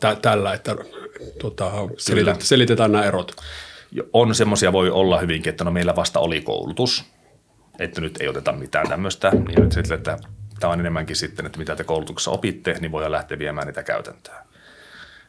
tä- 0.00 0.16
tällä, 0.22 0.54
että 0.54 0.76
tuota, 1.38 1.70
selitetään, 1.96 2.40
selitetään 2.40 2.92
nämä 2.92 3.04
erot? 3.04 3.32
On 4.12 4.34
semmoisia 4.34 4.72
voi 4.72 4.90
olla 4.90 5.18
hyvinkin, 5.18 5.50
että 5.50 5.64
no 5.64 5.70
meillä 5.70 5.96
vasta 5.96 6.20
oli 6.20 6.40
koulutus, 6.40 7.04
että 7.78 8.00
nyt 8.00 8.20
ei 8.20 8.28
oteta 8.28 8.52
mitään 8.52 8.88
tämmöistä, 8.88 9.30
niin 9.30 9.62
nyt 9.62 9.72
sitten, 9.72 9.98
että 9.98 10.18
tämä 10.60 10.72
on 10.72 10.80
enemmänkin 10.80 11.16
sitten, 11.16 11.46
että 11.46 11.58
mitä 11.58 11.76
te 11.76 11.84
koulutuksessa 11.84 12.30
opitte, 12.30 12.76
niin 12.80 12.92
voidaan 12.92 13.12
lähteä 13.12 13.38
viemään 13.38 13.66
niitä 13.66 13.82
käytäntöä 13.82 14.46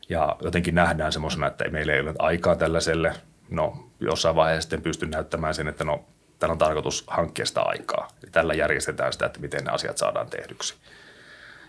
ja 0.09 0.35
jotenkin 0.41 0.75
nähdään 0.75 1.11
semmoisena, 1.11 1.47
että 1.47 1.69
meillä 1.69 1.93
ei 1.93 2.01
ole 2.01 2.13
aikaa 2.19 2.55
tällaiselle. 2.55 3.13
No 3.49 3.89
jossain 3.99 4.35
vaiheessa 4.35 4.61
sitten 4.61 4.81
pystyn 4.81 5.09
näyttämään 5.09 5.53
sen, 5.53 5.67
että 5.67 5.83
no 5.83 6.05
täällä 6.39 6.51
on 6.51 6.57
tarkoitus 6.57 7.03
hankkia 7.07 7.45
sitä 7.45 7.61
aikaa. 7.61 8.07
Eli 8.23 8.31
tällä 8.31 8.53
järjestetään 8.53 9.13
sitä, 9.13 9.25
että 9.25 9.39
miten 9.39 9.63
ne 9.63 9.71
asiat 9.71 9.97
saadaan 9.97 10.29
tehdyksi. 10.29 10.75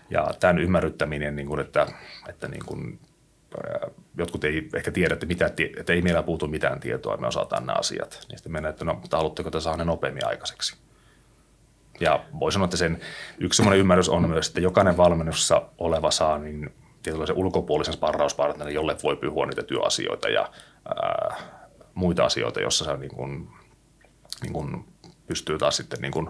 Ja 0.09 0.27
tämän 0.39 0.59
ymmärryttäminen, 0.59 1.35
niin 1.35 1.47
kuin, 1.47 1.59
että, 1.59 1.87
että 2.29 2.47
niin 2.47 2.65
kuin, 2.65 2.99
jotkut 4.17 4.43
ei 4.43 4.69
ehkä 4.75 4.91
tiedä, 4.91 5.13
että, 5.13 5.25
mitä, 5.25 5.45
että 5.77 5.93
ei 5.93 6.01
meillä 6.01 6.23
puutu 6.23 6.47
mitään 6.47 6.79
tietoa, 6.79 7.17
me 7.17 7.27
osataan 7.27 7.65
nämä 7.65 7.79
asiat. 7.79 8.25
Niin 8.29 8.37
sitten 8.37 8.51
mennään, 8.51 8.73
että 8.73 8.85
no, 8.85 8.93
mutta 8.93 9.17
haluatteko 9.17 9.51
te 9.51 9.59
saada 9.59 9.77
ne 9.77 9.85
nopeammin 9.85 10.27
aikaiseksi. 10.27 10.77
Ja 11.99 12.25
voi 12.39 12.51
sanoa, 12.51 12.65
että 12.65 12.77
sen 12.77 12.99
yksi 13.37 13.57
sellainen 13.57 13.79
ymmärrys 13.79 14.09
on 14.09 14.29
myös, 14.29 14.47
että 14.47 14.61
jokainen 14.61 14.97
valmennuksessa 14.97 15.61
oleva 15.77 16.11
saa 16.11 16.37
niin 16.37 16.73
tietynlaisen 17.03 17.35
ulkopuolisen 17.35 17.93
sparrauspartnerin, 17.93 18.75
jolle 18.75 18.95
voi 19.03 19.15
puhua 19.15 19.45
niitä 19.45 19.63
työasioita 19.63 20.29
ja 20.29 20.49
ää, 20.85 21.37
muita 21.93 22.25
asioita, 22.25 22.61
jossa 22.61 22.85
se 22.85 22.97
niin 22.97 23.15
kuin, 23.15 23.49
niin 24.41 24.53
kuin 24.53 24.85
pystyy 25.27 25.57
taas 25.57 25.77
sitten 25.77 26.01
niin 26.01 26.11
kuin, 26.11 26.29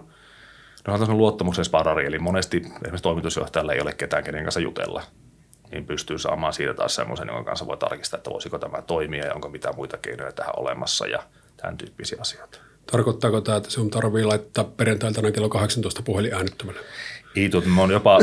no 0.86 0.94
on 0.94 1.18
luottamuksen 1.18 1.64
sparrari, 1.64 2.06
eli 2.06 2.18
monesti 2.18 2.56
esimerkiksi 2.56 3.02
toimitusjohtajalla 3.02 3.72
ei 3.72 3.80
ole 3.80 3.92
ketään, 3.92 4.24
kenen 4.24 4.44
kanssa 4.44 4.60
jutella, 4.60 5.02
niin 5.70 5.86
pystyy 5.86 6.18
saamaan 6.18 6.52
siitä 6.52 6.74
taas 6.74 6.94
semmoisen, 6.94 7.28
jonka 7.28 7.44
kanssa 7.44 7.66
voi 7.66 7.76
tarkistaa, 7.76 8.18
että 8.18 8.30
voisiko 8.30 8.58
tämä 8.58 8.82
toimia 8.82 9.26
ja 9.26 9.34
onko 9.34 9.48
mitään 9.48 9.76
muita 9.76 9.96
keinoja 9.96 10.32
tähän 10.32 10.54
olemassa 10.56 11.06
ja 11.06 11.22
tämän 11.56 11.76
tyyppisiä 11.76 12.18
asioita. 12.20 12.58
Tarkoittaako 12.92 13.40
tämä, 13.40 13.56
että 13.56 13.70
sinun 13.70 13.90
tarvii 13.90 14.24
laittaa 14.24 14.64
perjantailtana 14.64 15.30
kello 15.30 15.48
18 15.48 16.02
puhelin 16.02 16.34
äänittömälle? 16.34 16.80
Iitut, 17.36 17.66
mä 17.66 17.80
oon 17.80 17.90
jopa, 17.90 18.18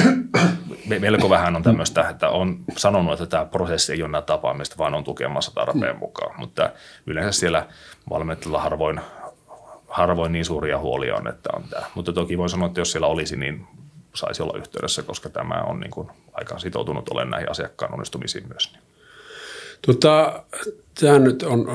melko 0.99 1.29
vähän 1.29 1.55
on 1.55 1.63
tämmöistä, 1.63 2.09
että 2.09 2.29
on 2.29 2.59
sanonut, 2.77 3.13
että 3.13 3.25
tämä 3.25 3.45
prosessi 3.45 3.93
ei 3.93 4.01
ole 4.01 4.11
näitä 4.11 4.25
tapaamista, 4.25 4.75
vaan 4.77 4.93
on 4.93 5.03
tukemassa 5.03 5.51
tarpeen 5.55 5.95
mm. 5.95 5.99
mukaan. 5.99 6.39
Mutta 6.39 6.69
yleensä 7.05 7.39
siellä 7.39 7.67
valmentajilla 8.09 8.61
harvoin, 8.61 9.01
harvoin 9.87 10.31
niin 10.31 10.45
suuria 10.45 10.79
huolia 10.79 11.15
on, 11.15 11.27
että 11.27 11.49
on 11.55 11.63
tämä. 11.69 11.85
Mutta 11.95 12.13
toki 12.13 12.37
voin 12.37 12.49
sanoa, 12.49 12.67
että 12.67 12.81
jos 12.81 12.91
siellä 12.91 13.07
olisi, 13.07 13.37
niin 13.37 13.67
saisi 14.13 14.43
olla 14.43 14.57
yhteydessä, 14.57 15.03
koska 15.03 15.29
tämä 15.29 15.61
on 15.61 15.79
niin 15.79 15.91
kuin 15.91 16.07
aika 16.33 16.59
sitoutunut 16.59 17.09
olen 17.09 17.29
näihin 17.29 17.51
asiakkaan 17.51 17.93
onnistumisiin 17.93 18.47
myös. 18.47 18.77
Tota, 19.81 20.43
Tämä 20.99 21.19
nyt 21.19 21.43
on, 21.43 21.67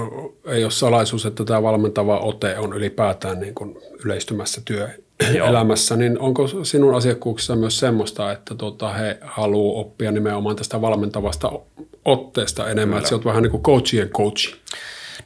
ei 0.47 0.65
ole 0.65 0.71
salaisuus, 0.71 1.27
että 1.27 1.45
tämä 1.45 1.63
valmentava 1.63 2.19
ote 2.19 2.59
on 2.59 2.73
ylipäätään 2.73 3.41
niin 3.41 3.55
kuin 3.55 3.79
yleistymässä 4.05 4.63
työelämässä, 4.65 5.97
niin 5.97 6.19
onko 6.19 6.49
sinun 6.63 6.95
asiakkuuksissa 6.95 7.57
myös 7.57 7.79
semmoista, 7.79 8.33
että 8.33 8.55
tota, 8.55 8.93
he 8.93 9.19
haluaa 9.21 9.81
oppia 9.81 10.13
nimenomaan 10.13 10.57
tästä 10.57 10.81
valmentavasta 10.81 11.53
otteesta 12.05 12.69
enemmän, 12.69 12.97
Kyllä. 12.97 13.07
että 13.07 13.15
on 13.15 13.25
vähän 13.25 13.43
niin 13.43 13.51
kuin 13.51 13.63
coachien 13.63 14.09
coachi? 14.09 14.55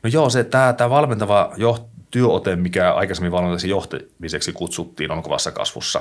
No 0.03 0.11
joo, 0.12 0.31
se, 0.31 0.44
tämä, 0.44 0.72
tämä 0.72 0.90
valmentava 0.90 1.53
joht, 1.57 1.83
työote, 2.17 2.57
mikä 2.57 2.93
aikaisemmin 2.93 3.33
valmentaisi 3.33 3.69
johtamiseksi 3.69 4.53
kutsuttiin, 4.53 5.11
on 5.11 5.23
kovassa 5.23 5.53
kasvussa. 5.53 6.01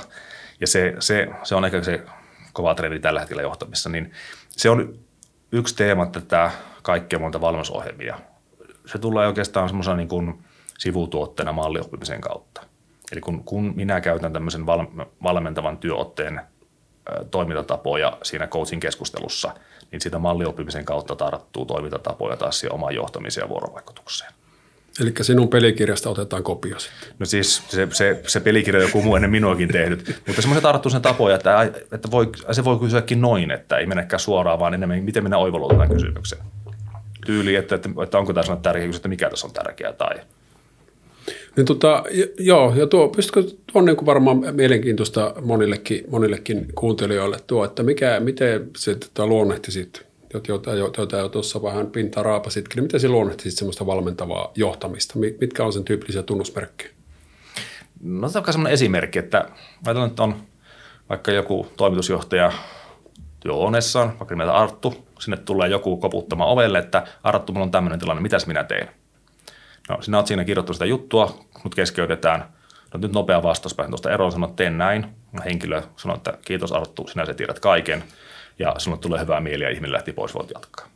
Ja 0.62 0.68
se, 0.68 0.94
se, 1.00 1.28
se 1.44 1.56
on 1.56 1.66
ehkä 1.66 1.84
se 1.84 2.06
kova 2.54 2.76
trendi 2.76 3.00
tällä 3.00 3.20
hetkellä 3.20 3.42
johtamissa, 3.42 3.90
niin 3.90 4.12
se 4.50 4.70
on 4.70 5.00
yksi 5.52 5.76
teema 5.76 6.06
tätä 6.06 6.52
kaikkea 6.84 7.20
monta 7.20 7.42
valmennusohjelmia. 7.42 8.20
Se 8.86 8.98
tulee 8.98 9.28
oikeastaan 9.28 9.70
semmoisena 9.70 9.96
niin 9.96 10.08
kuin 10.08 10.44
sivutuotteena 10.78 11.52
mallioppimisen 11.52 12.22
kautta. 12.22 12.62
Eli 13.12 13.22
kun, 13.22 13.44
kun 13.44 13.74
minä 13.76 14.02
käytän 14.02 14.34
tämmöisen 14.34 14.66
val, 14.66 14.86
valmentavan 15.24 15.78
työotteen 15.78 16.42
toimintatapoja 17.32 18.18
siinä 18.24 18.48
coachin 18.48 18.80
keskustelussa, 18.80 19.56
niin 19.92 20.02
siitä 20.02 20.20
mallioppimisen 20.20 20.86
kautta 20.86 21.16
tarttuu 21.16 21.66
toimintatapoja 21.66 22.38
taas 22.38 22.60
siihen 22.60 22.74
omaan 22.74 22.96
johtamiseen 22.96 23.46
ja 23.46 23.50
vuorovaikutukseen. 23.50 24.34
Eli 25.02 25.14
sinun 25.22 25.48
pelikirjasta 25.48 26.10
otetaan 26.10 26.44
kopio 26.44 26.80
sitten. 26.80 27.10
No 27.20 27.26
siis 27.26 27.64
se, 27.68 27.88
se, 27.92 28.22
se 28.28 28.40
pelikirja 28.40 28.82
joku 28.82 29.02
muu 29.02 29.16
ennen 29.16 29.32
minuakin 29.32 29.70
tehnyt, 29.70 30.22
mutta 30.28 30.42
semmoisen 30.42 30.64
tarttuu 30.64 30.90
sen 30.90 31.02
tapoja, 31.02 31.36
että, 31.36 31.72
että 31.92 32.12
voi, 32.12 32.30
se 32.52 32.64
voi 32.64 32.80
kysyäkin 32.80 33.22
noin, 33.22 33.52
että 33.52 33.78
ei 33.78 33.86
mennäkään 33.86 34.20
suoraan, 34.20 34.60
vaan 34.60 34.74
enemmän 34.74 35.04
miten 35.04 35.24
minä 35.24 35.38
oivallutan 35.38 35.90
kysymyksen. 35.90 36.40
Tyyli, 37.26 37.56
että, 37.56 37.76
että, 37.76 37.90
että 38.04 38.18
onko 38.18 38.34
tässä 38.34 38.56
tärkeä 38.56 38.90
että 38.96 39.08
mikä 39.08 39.30
tässä 39.30 39.48
on 39.48 39.54
tärkeää 39.54 39.94
tai 39.94 40.16
niin 41.56 41.66
tota, 41.66 42.04
joo, 42.40 42.74
ja 42.76 42.88
tuo, 42.88 43.10
pystytkö, 43.10 43.44
tuo 43.44 43.82
on 43.82 43.86
niin 43.86 44.06
varmaan 44.06 44.56
mielenkiintoista 44.56 45.34
monillekin, 45.42 46.04
monillekin 46.10 46.66
kuuntelijoille 46.76 47.38
tuo, 47.48 47.66
että 47.66 47.84
mikä, 47.84 48.20
miten 48.20 48.70
se 48.78 48.96
tota, 48.96 49.28
luonnehtisit, 49.28 50.05
jota, 50.48 50.74
jota 50.74 51.18
jo 51.18 51.30
tuossa 51.30 51.62
vähän 51.64 51.88
pinta 51.88 52.24
raapasitkin, 52.24 52.76
niin 52.76 52.84
miten 52.84 53.00
se 53.00 53.08
luonnehtisit 53.08 53.60
semmoista 53.60 53.86
valmentavaa 53.86 54.52
johtamista? 54.56 55.14
Mitkä 55.42 55.64
on 55.64 55.74
sen 55.74 55.84
tyyppisiä 55.84 56.24
tunnusmerkkejä? 56.24 56.92
No 58.04 58.26
on 58.26 58.32
sellainen 58.32 58.74
esimerkki, 58.74 59.20
että 59.20 59.46
ajatellaan, 59.86 60.10
että 60.10 60.24
on 60.24 60.36
vaikka 61.10 61.32
joku 61.32 61.68
toimitusjohtaja 61.78 62.52
työhuoneessaan, 63.40 64.08
vaikka 64.20 64.36
nimeltä 64.36 64.54
Arttu, 64.54 65.08
sinne 65.20 65.38
tulee 65.38 65.70
joku 65.70 65.98
koputtamaan 65.98 66.50
ovelle, 66.50 66.80
että 66.80 67.08
Arttu, 67.24 67.54
mulla 67.54 67.66
on 67.66 67.72
tämmöinen 67.72 68.00
tilanne, 68.00 68.22
mitäs 68.22 68.48
minä 68.48 68.64
teen? 68.64 68.90
No, 69.90 70.02
sinä 70.02 70.18
olet 70.18 70.28
siinä 70.28 70.44
kirjoittanut 70.44 70.76
sitä 70.76 70.86
juttua, 70.86 71.40
mutta 71.64 71.76
keskeytetään. 71.76 72.46
No, 72.94 73.00
nyt 73.00 73.14
nopea 73.14 73.44
vastaus 73.44 73.74
pääsin 73.74 73.92
tuosta 73.92 74.12
eroon, 74.12 74.32
sanoin, 74.32 74.50
että 74.50 74.64
teen 74.64 74.78
näin. 74.78 75.06
Henkilö 75.46 75.82
sanoi, 75.96 76.18
että 76.18 76.38
kiitos 76.46 76.72
Arttu, 76.72 77.08
sinä 77.08 77.26
se 77.26 77.34
tiedät 77.34 77.60
kaiken. 77.60 78.04
Ja 78.60 78.76
sinulle 78.78 79.02
tulee 79.02 79.22
hyvää 79.22 79.40
mieli 79.40 79.64
ja 79.64 79.70
ihminen 79.70 79.94
lähti 79.94 80.14
pois, 80.14 80.34
voit 80.34 80.52
jatkaa. 80.54 80.88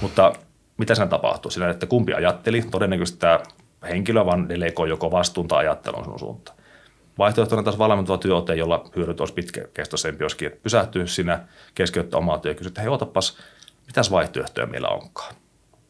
Mutta 0.00 0.32
mitä 0.76 0.94
siinä 0.94 1.06
tapahtuu? 1.06 1.50
Siinä, 1.50 1.70
että 1.70 1.86
kumpi 1.86 2.14
ajatteli, 2.14 2.62
todennäköisesti 2.70 3.18
tämä 3.18 3.40
henkilö 3.88 4.26
vaan 4.26 4.48
delegoi 4.48 4.88
joko 4.88 5.10
vastuun 5.10 5.48
tai 5.48 5.58
ajattelun 5.58 6.04
sun 6.04 6.18
suuntaan. 6.18 6.58
Vaihtoehtona 7.18 7.62
taas 7.62 7.78
valmentava 7.78 8.18
työote, 8.18 8.54
jolla 8.54 8.90
hyödyt 8.96 9.20
olisi 9.20 9.34
pitkäkestoisempi, 9.34 10.24
joskin 10.24 10.48
että 10.48 10.62
pysähtyy 10.62 11.06
sinä, 11.06 11.40
keskeyttää 11.74 12.18
omaa 12.18 12.38
työ 12.38 12.50
ja 12.50 12.54
kysyä, 12.54 12.68
että 12.68 12.80
hei, 12.80 12.88
otapas, 12.88 13.38
mitäs 13.86 14.10
vaihtoehtoja 14.10 14.66
meillä 14.66 14.88
onkaan. 14.88 15.34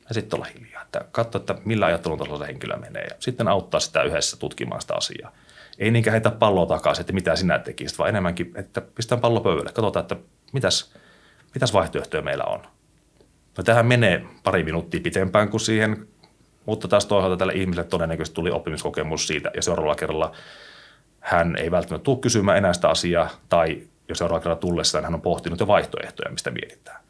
Ja 0.09 0.14
sitten 0.14 0.37
olla 0.37 0.47
hiljaa, 0.59 0.83
että 0.83 1.05
katso, 1.12 1.38
että 1.38 1.55
millä 1.64 1.87
ajattelun 1.87 2.18
tasolla 2.18 2.38
se 2.38 2.47
henkilö 2.47 2.77
menee 2.77 3.05
ja 3.05 3.16
sitten 3.18 3.49
auttaa 3.49 3.81
sitä 3.81 4.03
yhdessä 4.03 4.37
tutkimaan 4.37 4.81
sitä 4.81 4.94
asiaa. 4.94 5.33
Ei 5.79 5.90
niinkään 5.90 6.12
heitä 6.12 6.31
palloa 6.31 6.66
takaisin, 6.66 7.01
että 7.01 7.12
mitä 7.12 7.37
sinä 7.37 7.59
tekisit, 7.59 7.99
vaan 7.99 8.09
enemmänkin, 8.09 8.53
että 8.55 8.81
pistän 8.81 9.20
pallo 9.20 9.40
pöydälle, 9.40 9.73
katsotaan, 9.73 10.03
että 10.03 10.16
mitäs, 10.55 10.95
mitäs 11.55 11.73
vaihtoehtoja 11.73 12.23
meillä 12.23 12.45
on. 12.45 12.62
No 13.59 13.64
tähän 13.64 13.87
menee 13.87 14.25
pari 14.43 14.64
minuuttia 14.64 15.01
pitempään 15.01 15.49
kuin 15.49 15.61
siihen, 15.61 16.09
mutta 16.67 16.88
taas 16.88 17.07
toisaalta 17.07 17.37
tälle 17.37 17.53
ihmiselle 17.53 17.88
todennäköisesti 17.88 18.35
tuli 18.35 18.51
oppimiskokemus 18.51 19.27
siitä 19.27 19.51
ja 19.57 19.62
seuraavalla 19.62 19.95
kerralla 19.95 20.33
hän 21.21 21.57
ei 21.57 21.71
välttämättä 21.71 22.05
tule 22.05 22.19
kysymään 22.19 22.59
enää 22.59 22.73
sitä 22.73 22.88
asiaa 22.88 23.31
tai 23.49 23.83
jos 24.09 24.19
seuraavalla 24.19 24.43
kerralla 24.43 24.61
tullessaan 24.61 25.05
hän 25.05 25.14
on 25.14 25.21
pohtinut 25.21 25.61
jo 25.61 25.67
vaihtoehtoja, 25.67 26.31
mistä 26.31 26.51
mietitään. 26.51 27.01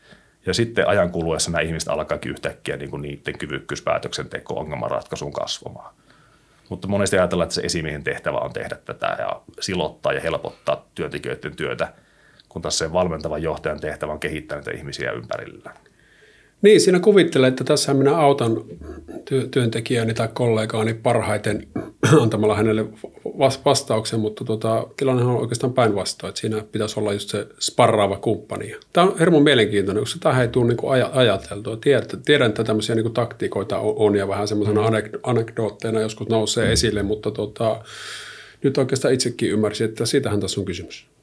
Ja 0.47 0.55
sitten 0.55 0.89
ajan 0.89 1.11
kuluessa 1.11 1.51
nämä 1.51 1.63
ihmiset 1.63 1.89
alkaakin 1.89 2.31
yhtäkkiä 2.31 2.77
niin 2.77 2.91
kuin 2.91 3.03
niiden 3.03 3.39
kyvykkyys 3.39 3.83
päätöksenteko 3.83 4.55
ongelmanratkaisuun 4.55 5.33
kasvamaan. 5.33 5.95
Mutta 6.69 6.89
monesti 6.89 7.19
ajatellaan, 7.19 7.47
että 7.47 7.55
se 7.55 7.61
esimiehen 7.61 8.05
tehtävä 8.05 8.39
on 8.39 8.53
tehdä 8.53 8.77
tätä 8.85 9.17
ja 9.19 9.41
silottaa 9.61 10.13
ja 10.13 10.21
helpottaa 10.21 10.85
työntekijöiden 10.95 11.57
työtä, 11.57 11.93
kun 12.55 12.63
taas 12.63 12.79
se 12.79 12.93
valmentavan 12.93 13.43
johtajan 13.43 13.81
tehtävä 13.81 14.13
on 14.13 14.21
kehittää 14.21 14.59
niitä 14.59 14.71
ihmisiä 14.71 15.13
ympärillä. 15.13 15.75
Niin, 16.63 16.81
siinä 16.81 17.01
kuvittelee, 17.01 17.49
että 17.49 17.65
tässä 17.65 17.95
minä 17.95 18.17
autan 18.17 18.57
ty- 19.31 19.49
työntekijäni 19.51 20.15
tai 20.15 20.29
kollegaani 20.35 20.95
parhaiten 20.95 21.67
antamalla 22.23 22.57
hänelle 22.57 22.85
vastauksen, 23.65 24.21
mutta 24.21 24.45
tota, 24.45 24.87
tilanne 24.97 25.25
on 25.25 25.41
oikeastaan 25.41 25.73
päinvastoin, 25.73 26.29
että 26.29 26.41
siinä 26.41 26.65
pitäisi 26.73 27.01
olla 27.01 27.13
just 27.13 27.29
se 27.29 27.47
sparraava 27.59 28.17
kumppani. 28.17 28.77
Tämä 28.93 29.07
on 29.07 29.19
hermon 29.19 29.43
mielenkiintoinen, 29.43 30.03
koska 30.03 30.19
tämä 30.23 30.43
ei 30.43 30.49
tule 30.49 30.67
niin 30.67 31.07
ajateltua. 31.13 31.77
Tiedän, 31.77 32.07
tiedän, 32.25 32.49
että 32.49 32.65
tämmöisiä 32.65 32.95
niin 32.95 33.15
taktiikoita 33.15 33.79
on 33.79 34.17
ja 34.17 34.29
vähän 34.29 34.49
semmoisena 34.49 34.91
mm. 34.91 34.97
anekdootteina 35.23 36.01
joskus 36.01 36.29
nousee 36.29 36.67
mm. 36.67 36.73
esille, 36.73 37.03
mutta 37.03 37.31
tota, 37.31 37.85
nyt 38.63 38.79
oikeastaan 38.79 39.15
itsekin 39.15 39.51
ymmärsin, 39.51 39.89
että 39.89 40.07
siitähän 40.07 40.41
tässä 40.41 40.61
on 40.61 40.65
kysymys. 40.65 41.14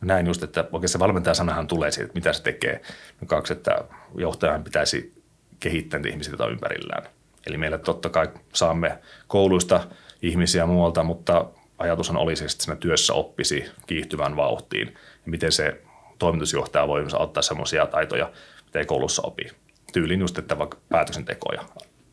Näin 0.00 0.26
just, 0.26 0.42
että 0.42 0.64
oikeastaan 0.72 1.00
valmentajasanahan 1.00 1.66
tulee 1.66 1.90
siitä, 1.90 2.04
että 2.04 2.18
mitä 2.18 2.32
se 2.32 2.42
tekee. 2.42 2.82
No 3.20 3.26
kaksi, 3.26 3.52
että 3.52 3.84
johtajan 4.14 4.64
pitäisi 4.64 5.22
kehittää 5.60 5.98
niitä 5.98 6.08
ihmisiä, 6.08 6.30
joita 6.30 6.48
ympärillään. 6.48 7.02
Eli 7.46 7.56
meillä 7.56 7.78
totta 7.78 8.08
kai 8.08 8.28
saamme 8.52 8.98
kouluista 9.26 9.80
ihmisiä 10.22 10.66
muualta, 10.66 11.04
mutta 11.04 11.46
ajatushan 11.78 12.16
olisi, 12.16 12.44
että 12.44 12.64
siinä 12.64 12.76
työssä 12.76 13.12
oppisi 13.12 13.64
kiihtyvän 13.86 14.36
vauhtiin. 14.36 14.88
Ja 15.26 15.30
miten 15.30 15.52
se 15.52 15.82
toimitusjohtaja 16.18 16.88
voi 16.88 17.06
ottaa 17.12 17.42
sellaisia 17.42 17.86
taitoja, 17.86 18.32
mitä 18.64 18.78
ei 18.78 18.86
koulussa 18.86 19.22
opi. 19.22 19.50
Tyylin 19.92 20.20
just, 20.20 20.38
että 20.38 20.58
vaikka 20.58 20.78
päätöksentekoja 20.88 21.64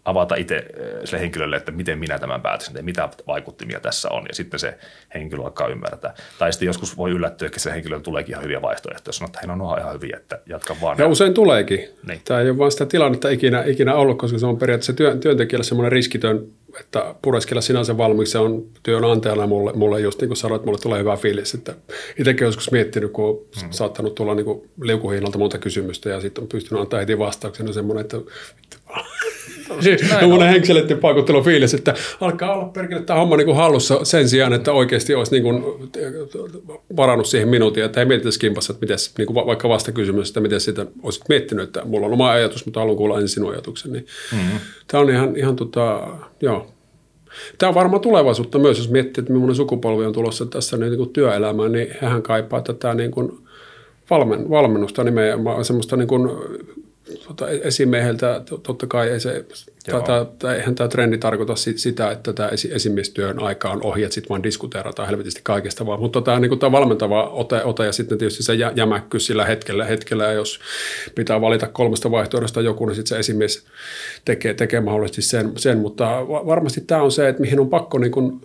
avata 0.06 0.36
itse 0.36 0.56
eh, 0.56 0.66
sille 1.04 1.20
henkilölle, 1.20 1.56
että 1.56 1.72
miten 1.72 2.00
minä 2.00 2.20
tämän 2.20 2.42
päätöksen 2.42 2.74
teen, 2.74 2.86
mitä 2.86 3.10
vaikuttimia 3.28 3.80
tässä 3.80 4.10
on, 4.10 4.26
ja 4.28 4.36
sitten 4.36 4.60
se 4.60 4.78
henkilö 5.14 5.44
alkaa 5.44 5.68
ymmärtää. 5.68 6.14
Tai 6.40 6.54
sitten 6.54 6.66
joskus 6.66 6.98
voi 6.98 7.12
yllättyä, 7.12 7.46
että 7.46 7.60
se 7.60 7.72
henkilö 7.72 8.00
tuleekin 8.00 8.32
ihan 8.32 8.44
hyviä 8.44 8.62
vaihtoehtoja, 8.62 9.14
sanoo, 9.14 9.32
että 9.34 9.54
on 9.54 9.80
ihan 9.80 9.94
hyviä, 9.94 10.18
että 10.18 10.40
jatka 10.46 10.76
vaan. 10.82 10.98
Ja 10.98 11.08
usein 11.08 11.34
tuleekin. 11.34 11.90
Niin. 12.08 12.22
Tämä 12.26 12.40
ei 12.40 12.50
ole 12.50 12.58
vain 12.58 12.72
sitä 12.72 12.86
tilannetta 12.86 13.30
ikinä, 13.30 13.64
ikinä 13.64 13.96
ollut, 13.96 14.18
koska 14.18 14.38
se 14.38 14.46
on 14.46 14.58
periaatteessa 14.58 14.94
työn, 14.94 15.20
työntekijälle 15.20 15.64
semmoinen 15.64 15.92
riskitön, 15.92 16.48
että 16.80 17.16
pureskella 17.22 17.62
sinänsä 17.62 17.98
valmiiksi, 17.98 18.32
se 18.32 18.40
on 18.40 18.66
työnantajana 18.84 19.48
mulle, 19.48 19.74
mulle 19.74 20.00
just 20.00 20.22
niin 20.22 20.30
kuin 20.30 20.38
sanoit, 20.38 20.66
mulle 20.66 20.80
tulee 20.80 21.00
hyvä 21.00 21.16
fiilis, 21.16 21.54
että 21.54 21.76
itsekin 22.20 22.46
joskus 22.46 22.72
miettinyt, 22.72 23.12
kun 23.12 23.26
on 23.26 23.62
hmm. 23.62 23.72
saattanut 23.72 24.16
tulla 24.16 24.36
niin 24.36 24.70
liukuhinnalta 24.82 25.38
monta 25.38 25.58
kysymystä 25.58 26.10
ja 26.10 26.22
sitten 26.22 26.42
on 26.42 26.48
pystynyt 26.48 26.82
antaa 26.82 27.00
heti 27.00 27.20
vastauksena 27.20 27.74
semmoinen, 27.74 28.02
että 28.02 28.18
Semmoinen 30.20 30.50
henkselöiden 30.50 30.98
paikuttelu 30.98 31.42
fiilis, 31.42 31.74
että 31.74 31.94
alkaa 32.22 32.54
olla 32.54 32.66
perkele 32.66 33.02
tämä 33.02 33.20
homma 33.20 33.38
niin 33.38 33.56
hallussa 33.56 34.00
sen 34.06 34.30
sijaan, 34.30 34.54
että 34.54 34.72
oikeasti 34.72 35.16
olisi 35.16 35.32
niin 35.32 35.44
kuin 35.44 35.64
varannut 36.96 37.28
siihen 37.28 37.50
minuutin, 37.50 37.84
että 37.84 38.00
ei 38.00 38.06
mietitä 38.06 38.30
kimpassa, 38.40 38.74
että 38.74 38.84
miten, 38.84 38.98
niin 39.18 39.26
kuin 39.26 39.46
vaikka 39.46 39.70
vasta 39.70 39.92
kysymys, 39.92 40.28
että 40.28 40.40
miten 40.40 40.62
sitä 40.62 40.86
olisit 41.04 41.30
miettinyt, 41.30 41.64
että 41.64 41.86
mulla 41.86 42.08
on 42.08 42.14
oma 42.14 42.32
ajatus, 42.32 42.66
mutta 42.66 42.80
haluan 42.80 42.98
kuulla 42.98 43.16
ensin 43.20 43.30
sinun 43.30 43.52
ajatuksen. 43.52 43.92
Niin 43.92 44.06
mm-hmm. 44.32 44.60
Tämä 44.88 45.02
on 45.02 45.10
ihan, 45.10 45.36
ihan 45.36 45.56
tota, 45.56 46.08
joo. 46.42 46.68
Tämä 47.58 47.68
on 47.68 47.76
varmaan 47.76 48.02
tulevaisuutta 48.02 48.60
myös, 48.60 48.78
jos 48.78 48.90
miettii, 48.90 49.22
että 49.22 49.34
millainen 49.34 49.56
sukupolvi 49.56 50.06
on 50.06 50.14
tulossa 50.14 50.46
tässä 50.46 50.78
niin 50.78 50.98
kuin 50.98 51.10
työelämään, 51.10 51.72
niin 51.72 51.88
hän 52.02 52.22
kaipaa 52.22 52.62
tätä 52.62 52.94
niin 52.94 53.12
kuin 53.12 53.32
valmen, 54.10 54.50
valmennusta 54.50 55.04
nimenomaan 55.04 55.66
semmoista 55.66 55.96
niin 55.96 56.08
kuin 56.08 56.30
tota, 57.28 57.50
esimieheltä 57.50 58.42
totta 58.64 58.88
kai 58.88 59.10
ei 59.10 59.20
se, 59.20 59.46
tai, 60.06 60.26
tai, 60.40 60.56
eihän 60.56 60.76
tämä 60.76 60.88
trendi 60.88 61.18
tarkoita 61.18 61.56
sitä, 61.56 62.12
että 62.12 62.34
tämä 62.34 62.50
esi, 62.50 62.74
esimiestyön 62.74 63.40
aika 63.40 63.70
on 63.70 63.84
ohi, 63.84 64.04
että 64.04 64.14
sitten 64.14 64.30
vaan 64.30 64.44
diskuteerataan 64.44 65.08
helvetisti 65.08 65.42
kaikesta, 65.44 65.86
vaan, 65.86 66.00
mutta 66.00 66.22
tämä, 66.22 66.40
niin 66.40 66.60
tämä 66.60 66.72
valmentava 66.72 67.30
ote, 67.30 67.64
ote 67.64 67.86
ja 67.86 67.92
sitten 67.92 68.18
tietysti 68.18 68.44
se 68.44 68.54
jämäkkyys 68.76 69.26
sillä 69.26 69.46
hetkellä, 69.46 69.86
hetkellä 69.86 70.24
ja 70.24 70.32
jos 70.32 70.60
pitää 71.16 71.42
valita 71.42 71.68
kolmesta 71.68 72.12
vaihtoehdosta 72.12 72.62
joku, 72.62 72.86
niin 72.86 72.96
sitten 72.96 73.10
se 73.10 73.20
esimies 73.20 73.66
tekee, 74.26 74.54
tekee 74.54 74.82
mahdollisesti 74.82 75.22
sen, 75.22 75.52
sen, 75.58 75.78
mutta 75.78 76.06
varmasti 76.28 76.82
tämä 76.82 77.02
on 77.02 77.12
se, 77.12 77.30
että 77.30 77.42
mihin 77.42 77.60
on 77.60 77.70
pakko 77.70 77.98
niin 77.98 78.12
kuin, 78.12 78.42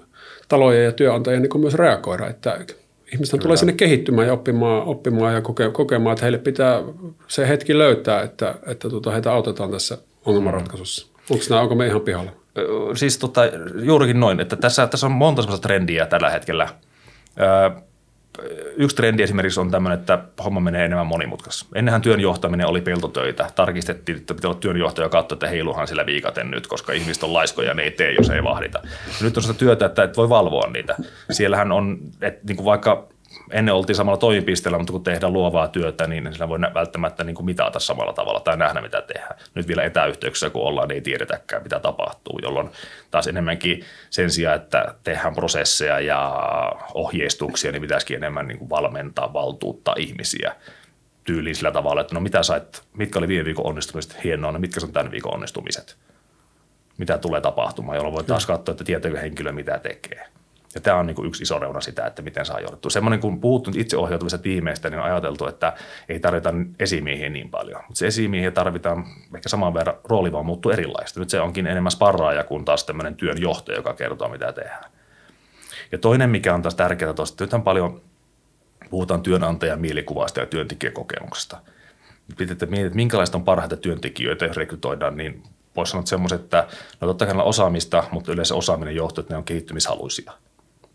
talojen 0.49 0.85
ja 0.85 0.93
työnantajien 0.93 1.43
niin 1.43 1.61
myös 1.61 1.75
reagoida, 1.75 2.27
että 2.27 2.59
ihmisten 3.15 3.41
tulee 3.41 3.57
sinne 3.57 3.73
kehittymään 3.73 4.27
ja 4.27 4.33
oppimaan, 4.33 4.83
oppimaan 4.83 5.35
ja 5.35 5.41
koke, 5.41 5.71
kokemaan, 5.71 6.13
että 6.13 6.25
heille 6.25 6.39
pitää 6.39 6.83
se 7.29 7.49
hetki 7.49 7.79
löytää, 7.79 8.23
että, 8.23 8.55
että 8.67 8.91
tota, 8.91 9.11
heitä 9.11 9.33
autetaan 9.33 9.71
tässä 9.71 9.99
ongelmanratkaisussa. 10.25 11.07
Onko, 11.31 11.45
nämä, 11.51 11.63
onko 11.63 11.75
me 11.75 11.87
ihan 11.87 12.01
pihalla? 12.01 12.33
Siis 12.95 13.19
tota, 13.19 13.41
juurikin 13.83 14.21
noin, 14.21 14.41
että 14.41 14.57
tässä, 14.57 14.87
tässä 14.87 15.07
on 15.07 15.13
monta 15.13 15.43
sellaista 15.43 15.69
trendiä 15.69 16.07
tällä 16.07 16.31
hetkellä. 16.31 16.69
Ö, 17.41 17.81
yksi 18.77 18.97
trendi 18.97 19.23
esimerkiksi 19.23 19.61
on 19.61 19.71
tämmöinen, 19.71 19.99
että 19.99 20.19
homma 20.45 20.61
menee 20.61 20.85
enemmän 20.85 21.07
monimutkaisesti. 21.07 21.67
Ennenhän 21.75 22.03
työn 22.03 22.21
johtaminen 22.21 22.67
oli 22.67 22.81
peltotöitä. 22.81 23.51
Tarkistettiin, 23.55 24.19
että 24.19 24.35
pitää 24.35 24.51
olla 24.51 24.61
työnjohtaja 24.61 25.09
katsoa, 25.09 25.37
että 25.37 25.49
heiluhan 25.49 25.89
sillä 25.89 26.07
viikaten 26.07 26.51
nyt, 26.51 26.67
koska 26.67 26.93
ihmiset 26.93 27.23
on 27.23 27.33
laiskoja 27.33 27.69
ja 27.69 27.75
ne 27.75 27.83
ei 27.83 27.91
tee, 27.91 28.13
jos 28.13 28.31
ei 28.31 28.45
vahdita. 28.45 28.81
Nyt 29.23 29.37
on 29.37 29.43
sitä 29.43 29.59
työtä, 29.59 29.87
että 29.87 30.03
et 30.03 30.17
voi 30.17 30.29
valvoa 30.29 30.71
niitä. 30.71 30.97
Siellähän 31.31 31.73
on, 31.73 31.99
että 32.21 32.41
niin 32.47 32.57
kuin 32.57 32.65
vaikka 32.65 33.09
ennen 33.53 33.75
oltiin 33.75 33.97
samalla 33.97 34.19
toimipisteellä, 34.19 34.79
mutta 34.79 34.93
kun 34.93 35.05
tehdään 35.05 35.33
luovaa 35.33 35.69
työtä, 35.69 36.07
niin 36.07 36.33
sillä 36.33 36.49
voi 36.49 36.61
välttämättä 36.61 37.25
niin 37.25 37.35
kuin 37.35 37.47
mitata 37.47 37.79
samalla 37.79 38.13
tavalla 38.13 38.41
tai 38.41 38.57
nähdä, 38.57 38.81
mitä 38.81 39.03
tehdään. 39.03 39.37
Nyt 39.55 39.69
vielä 39.69 39.83
etäyhteyksissä, 39.83 40.51
kun 40.51 40.63
ollaan, 40.63 40.89
niin 40.89 40.95
ei 40.95 41.01
tiedetäkään, 41.01 41.63
mitä 41.63 41.81
tapahtuu, 41.81 42.39
jolloin 42.43 42.71
taas 43.11 43.27
enemmänkin 43.27 43.85
sen 44.11 44.31
sijaan, 44.31 44.57
että 44.57 44.95
tehdään 45.05 45.35
prosesseja 45.35 46.01
ja 46.01 46.43
ohjeistuksia, 46.95 47.73
niin 47.73 47.83
pitäisikin 47.83 48.17
enemmän 48.17 48.49
niin 48.49 48.59
kuin 48.59 48.71
valmentaa, 48.71 49.33
valtuuttaa 49.33 49.95
ihmisiä 49.99 50.55
tyyliin 51.25 51.57
sillä 51.57 51.71
tavalla, 51.71 52.01
että 52.01 52.15
no 52.15 52.21
mitä 52.21 52.43
sait, 52.43 52.83
mitkä 52.97 53.19
oli 53.19 53.29
viime 53.29 53.45
viikon 53.45 53.67
onnistumiset 53.67 54.25
hienoa, 54.25 54.53
no 54.53 54.59
mitkä 54.59 54.81
on 54.83 54.93
tämän 54.93 55.11
viikon 55.11 55.35
onnistumiset, 55.35 55.97
mitä 56.99 57.19
tulee 57.19 57.41
tapahtumaan, 57.41 57.97
jolloin 57.97 58.15
voi 58.15 58.25
taas 58.25 58.47
katsoa, 58.47 58.73
että 58.73 58.85
tietääkö 58.85 59.21
henkilö 59.21 59.53
mitä 59.53 59.79
tekee. 59.79 60.27
Ja 60.75 60.81
tämä 60.81 60.97
on 60.97 61.07
niin 61.07 61.15
kuin 61.15 61.29
yksi 61.29 61.43
iso 61.43 61.59
reuna 61.59 61.81
sitä, 61.81 62.07
että 62.07 62.23
miten 62.23 62.47
saa 62.47 62.61
johdettua. 62.61 62.91
Semmoinen, 62.91 63.21
kun 63.21 63.41
puhuttu 63.41 63.71
itseohjautuvista 63.77 64.39
tiimeistä, 64.39 64.91
niin 64.91 65.01
on 65.01 65.05
ajateltu, 65.05 65.47
että 65.47 65.73
ei 66.09 66.21
tarvita 66.21 66.55
esimiehiä 66.79 67.29
niin 67.29 67.51
paljon. 67.51 67.83
Mutta 67.89 67.99
se 67.99 68.07
esimiehiä 68.07 68.51
tarvitaan 68.51 69.05
ehkä 69.37 69.49
saman 69.49 69.75
verran, 69.75 69.97
rooli 70.05 70.33
vaan 70.33 70.47
muuttuu 70.47 70.73
erilaista. 70.73 71.21
Nyt 71.21 71.31
se 71.31 71.41
onkin 71.41 71.67
enemmän 71.67 71.93
sparraaja 71.93 72.45
kuin 72.45 72.65
taas 72.65 72.85
tämmöinen 72.85 73.15
työnjohtaja, 73.15 73.79
joka 73.79 73.95
kertoo, 73.95 74.29
mitä 74.29 74.53
tehdään. 74.53 74.91
Ja 75.93 75.99
toinen, 75.99 76.31
mikä 76.31 76.55
on 76.55 76.63
taas 76.63 76.75
tärkeää 76.75 77.13
tuosta, 77.13 77.45
nythän 77.45 77.63
paljon 77.63 78.01
puhutaan 78.91 79.23
työnantajan 79.23 79.81
mielikuvasta 79.81 80.41
ja 80.41 80.47
työntekijäkokemuksesta. 80.47 81.59
Pitää 82.37 82.57
miettiä, 82.69 82.87
että 82.87 82.97
minkälaista 82.97 83.39
on 83.39 83.45
parhaita 83.45 83.77
työntekijöitä, 83.77 84.45
jos 84.45 84.57
rekrytoidaan, 84.57 85.17
niin 85.17 85.43
voisi 85.77 85.91
sanoa 85.91 86.07
semmoiset, 86.07 86.41
että 86.41 86.67
no 87.01 87.09
totta 87.09 87.27
kai 87.27 87.35
osaamista, 87.45 88.05
mutta 88.11 88.33
yleensä 88.33 88.55
osaaminen 88.55 88.97
johtuu, 88.97 89.23
että 89.23 89.35
ne 89.35 89.39
on 89.39 89.45
kehittymishaluisia– 89.45 90.33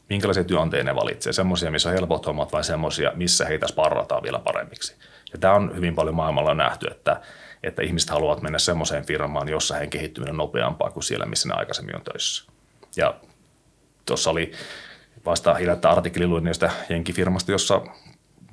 minkälaisia 0.10 0.44
työnantajia 0.44 0.84
ne 0.84 0.96
valitsee, 0.96 1.34
semmoisia, 1.34 1.72
missä 1.72 1.90
on 1.90 1.96
helpot 1.96 2.26
hommat 2.26 2.54
vai 2.54 2.64
semmoisia, 2.64 3.12
missä 3.16 3.46
heitä 3.46 3.68
sparrataan 3.68 4.24
vielä 4.24 4.40
paremmiksi. 4.40 4.96
Ja 5.34 5.40
tämä 5.40 5.54
on 5.54 5.76
hyvin 5.76 5.96
paljon 5.96 6.16
maailmalla 6.16 6.54
nähty, 6.54 6.88
että, 6.92 7.22
että 7.64 7.82
ihmiset 7.82 8.10
haluavat 8.10 8.42
mennä 8.42 8.60
semmoiseen 8.60 9.06
firmaan, 9.06 9.50
jossa 9.50 9.74
heidän 9.74 9.90
kehittyminen 9.90 10.34
on 10.34 10.38
nopeampaa 10.38 10.92
kuin 10.92 11.04
siellä, 11.04 11.26
missä 11.26 11.50
ne 11.50 11.56
aikaisemmin 11.56 11.96
on 11.96 12.02
töissä. 12.02 12.52
Ja 12.96 13.16
tuossa 14.06 14.30
oli 14.30 14.52
vasta 15.26 15.54
hiljattain 15.54 15.96
artikkeli 15.96 16.28
luin 16.28 16.44
niistä 16.44 16.72
jenkifirmasta, 16.90 17.52
jossa 17.52 17.82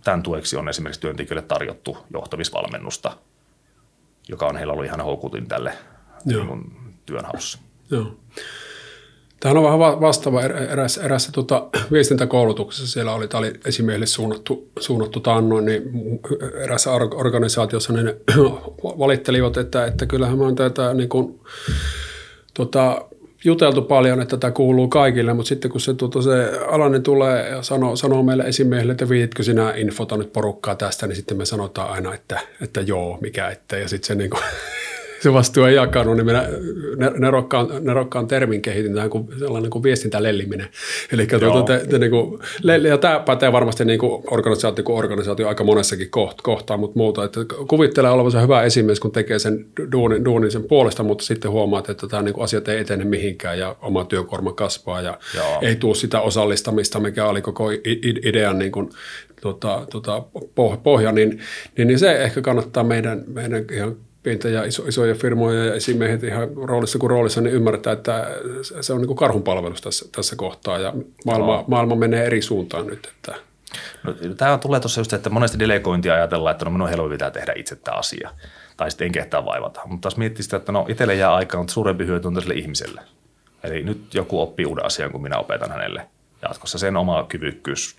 tämän 0.05 0.23
tueksi 0.23 0.57
on 0.57 0.69
esimerkiksi 0.69 1.01
työntekijöille 1.01 1.49
tarjottu 1.49 1.99
johtamisvalmennusta, 2.13 3.17
joka 4.29 4.47
on 4.47 4.57
heillä 4.57 4.73
ollut 4.73 4.87
ihan 4.87 5.01
houkutin 5.01 5.49
tälle 5.49 5.73
niin 6.25 6.73
työnhaussa. 7.07 7.59
Joo. 7.91 8.17
Tämähän 9.47 9.73
on 9.73 9.81
vähän 9.81 10.01
vastaava 10.01 10.43
er-, 10.43 10.73
erässä, 10.73 11.03
erässä 11.03 11.33
tota, 11.33 11.69
viestintäkoulutuksessa. 11.93 12.87
Siellä 12.87 13.13
oli, 13.15 13.29
tämä 13.29 13.39
oli 13.39 13.53
esimiehille 13.65 14.07
suunnattu, 14.07 14.69
suunnattu 14.79 15.21
taannoin, 15.21 15.65
niin 15.65 15.83
erässä 16.55 16.93
organisaatiossa 16.93 17.93
niin 17.93 18.07
ne 18.07 18.17
valittelivat, 18.99 19.57
että, 19.57 19.87
että 19.87 20.07
kyllähän 20.07 20.41
on 20.41 20.55
tätä 20.55 20.95
niin 20.95 21.09
kuin, 21.09 21.41
tota, 22.55 23.05
juteltu 23.45 23.83
paljon, 23.83 24.21
että 24.21 24.37
tämä 24.37 24.51
kuuluu 24.51 24.89
kaikille, 24.89 25.35
mutta 25.35 25.49
sitten 25.49 25.71
kun 25.71 25.81
se, 25.81 25.95
tuota, 25.95 26.23
se 26.23 26.61
alainen 26.69 27.03
tulee 27.03 27.49
ja 27.49 27.63
sanoo, 27.63 27.97
sanoo 27.97 28.23
meille 28.23 28.43
esimiehille, 28.43 28.93
että 28.93 29.09
viitkö 29.09 29.43
sinä 29.43 29.73
infota 29.77 30.17
nyt 30.17 30.33
porukkaa 30.33 30.75
tästä, 30.75 31.07
niin 31.07 31.17
sitten 31.17 31.37
me 31.37 31.45
sanotaan 31.45 31.91
aina, 31.91 32.15
että, 32.15 32.41
että 32.61 32.81
joo, 32.81 33.19
mikä 33.21 33.49
ettei. 33.49 33.83
Ja 33.83 33.89
sitten 33.89 34.07
se 34.07 34.15
niin 34.15 34.31
kuin, 34.31 34.43
se 35.27 35.33
vastuu 35.33 35.65
ei 35.65 35.75
jakanut, 35.75 36.17
niin 36.17 36.27
minä 36.27 36.49
nerokkaan, 37.19 37.69
nerokkaan 37.81 38.29
termin 38.29 38.63
kehitin 38.63 38.95
tähän 38.95 39.11
kuin 39.11 39.29
sellainen 39.39 39.71
kuin 39.71 39.83
viestintälelliminen. 39.83 40.69
Eli 41.13 41.27
tuota, 41.27 41.63
te, 41.63 41.87
te, 41.87 41.99
niin 41.99 42.11
kuin, 42.11 42.41
ja 42.89 42.99
tämä 42.99 43.21
pätee 43.21 43.53
varmasti 43.53 43.85
niin 43.85 43.99
kuin 43.99 44.23
organisaatio 44.31 44.85
kuin 44.85 44.99
organisaatio 44.99 45.49
aika 45.49 45.65
monessakin 45.65 46.11
koht, 46.11 46.43
kohtaa, 46.43 46.77
mutta 46.77 46.99
muuta. 46.99 47.25
Että 47.25 47.41
kuvittelee 47.69 48.11
olevansa 48.11 48.41
hyvä 48.41 48.63
esimies, 48.63 49.01
kun 49.01 49.13
tekee 49.13 49.39
sen 49.39 49.67
duunin, 49.93 50.25
duunin 50.25 50.51
sen 50.51 50.65
puolesta, 50.65 51.03
mutta 51.03 51.25
sitten 51.25 51.51
huomaat, 51.51 51.91
että 51.91 52.07
tämä 52.09 52.23
niin 52.23 52.35
kuin 52.35 52.45
asiat 52.45 52.69
ei 52.69 52.81
etene 52.81 53.05
mihinkään 53.05 53.59
ja 53.59 53.77
oma 53.83 54.05
työkorma 54.05 54.53
kasvaa 54.53 55.01
ja 55.01 55.19
Joo. 55.35 55.59
ei 55.63 55.77
tule 55.77 55.95
sitä 55.95 56.21
osallistamista, 56.21 57.01
mikä 57.01 57.27
oli 57.27 57.43
koko 57.43 57.71
idean 58.25 58.59
niin 58.59 58.73
kuin, 58.73 58.91
tota, 59.41 59.87
tota, 59.91 60.23
pohja, 60.83 61.13
niin, 61.13 61.41
niin, 61.77 61.89
niin 61.89 61.99
se 61.99 62.23
ehkä 62.23 62.41
kannattaa 62.41 62.85
meidän, 62.85 63.25
meidän 63.27 63.65
ihan 63.73 63.97
pientä 64.27 64.49
ja 64.49 64.65
iso, 64.65 64.87
isoja 64.87 65.15
firmoja 65.15 65.65
ja 65.65 65.75
esimiehet 65.75 66.23
ihan 66.23 66.49
roolissa 66.57 66.99
kuin 66.99 67.11
roolissa, 67.11 67.41
niin 67.41 67.55
ymmärtää, 67.55 67.93
että 67.93 68.27
se 68.81 68.93
on 68.93 68.99
niin 68.99 69.07
kuin 69.07 69.17
karhunpalvelus 69.17 69.81
tässä, 69.81 70.09
tässä 70.13 70.37
kohtaa 70.37 70.79
ja 70.79 70.93
maailma, 71.27 71.57
no. 71.57 71.65
maailma 71.67 71.97
menee 71.97 72.27
eri 72.27 72.43
suuntaan 72.43 72.87
nyt. 72.87 73.13
Että. 73.17 73.35
No, 74.03 74.15
tämä 74.37 74.59
tulee 74.59 74.81
tuossa 74.81 75.01
just, 75.01 75.13
että 75.13 75.31
monesti 75.31 75.59
delegointia 75.59 76.15
ajatellaan, 76.15 76.53
että 76.53 76.65
no 76.65 76.71
minun 76.71 76.83
on 76.83 76.89
helpompi 76.89 77.15
pitää 77.15 77.31
tehdä 77.31 77.53
itse 77.57 77.77
tämä 77.77 77.97
asia 77.97 78.31
tai 78.77 78.91
sitten 78.91 79.07
en 79.07 79.13
kehtaa 79.13 79.45
vaivata. 79.45 79.81
Mutta 79.87 80.03
taas 80.03 80.17
miettii 80.17 80.43
sitä, 80.43 80.57
että 80.57 80.73
no 80.73 80.87
itselle 80.89 81.15
jää 81.15 81.35
aikaa, 81.35 81.61
mutta 81.61 81.75
suurempi 81.75 82.07
hyöty 82.07 82.27
on 82.27 82.35
tälle 82.35 82.55
ihmiselle. 82.55 83.01
Eli 83.65 83.83
nyt 83.83 84.15
joku 84.15 84.41
oppii 84.41 84.67
uuden 84.67 84.85
asian, 84.85 85.13
kun 85.13 85.23
minä 85.23 85.39
opetan 85.39 85.71
hänelle 85.71 86.07
jatkossa. 86.43 86.79
Sen 86.79 86.97
oma 86.97 87.27
kyvykkyys, 87.29 87.97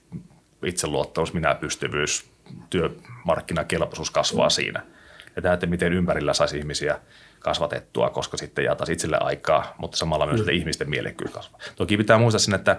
itseluottamus, 0.66 1.34
minä 1.34 1.56
pystyvyys, 1.56 2.26
työmarkkinakelpoisuus 2.70 4.12
kasvaa 4.12 4.50
siinä– 4.50 4.84
ja 5.38 5.42
tämä, 5.42 5.54
että 5.54 5.66
miten 5.66 5.94
ympärillä 5.94 6.34
saisi 6.34 6.58
ihmisiä 6.58 7.00
kasvatettua, 7.40 8.10
koska 8.10 8.38
sitten 8.38 8.66
jää 8.66 8.76
taas 8.76 8.90
itselle 8.90 9.18
aikaa, 9.20 9.76
mutta 9.78 9.98
samalla 9.98 10.26
myös 10.26 10.46
mm. 10.46 10.50
ihmisten 10.50 10.90
mielekkyys 10.90 11.32
kasvaa. 11.32 11.60
Toki 11.76 11.98
pitää 11.98 12.18
muistaa 12.18 12.40
sen, 12.40 12.56
että, 12.56 12.78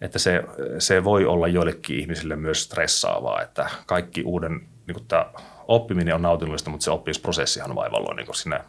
että 0.00 0.18
se, 0.18 0.42
se 0.78 1.04
voi 1.04 1.24
olla 1.24 1.48
joillekin 1.48 2.00
ihmisille 2.00 2.36
myös 2.36 2.62
stressaavaa, 2.62 3.42
että 3.42 3.70
kaikki 3.86 4.22
uuden, 4.22 4.52
niin 4.86 4.94
kuin 4.94 5.06
tämä 5.08 5.26
oppiminen 5.68 6.14
on 6.14 6.22
nautinnollista, 6.22 6.70
mutta 6.70 6.84
se 6.84 6.90
oppimisprosessihan 6.90 7.74
vaivalla, 7.74 8.14
niin 8.14 8.34
siinä 8.34 8.60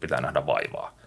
pitää 0.00 0.20
nähdä 0.20 0.46
vaivaa. 0.46 0.98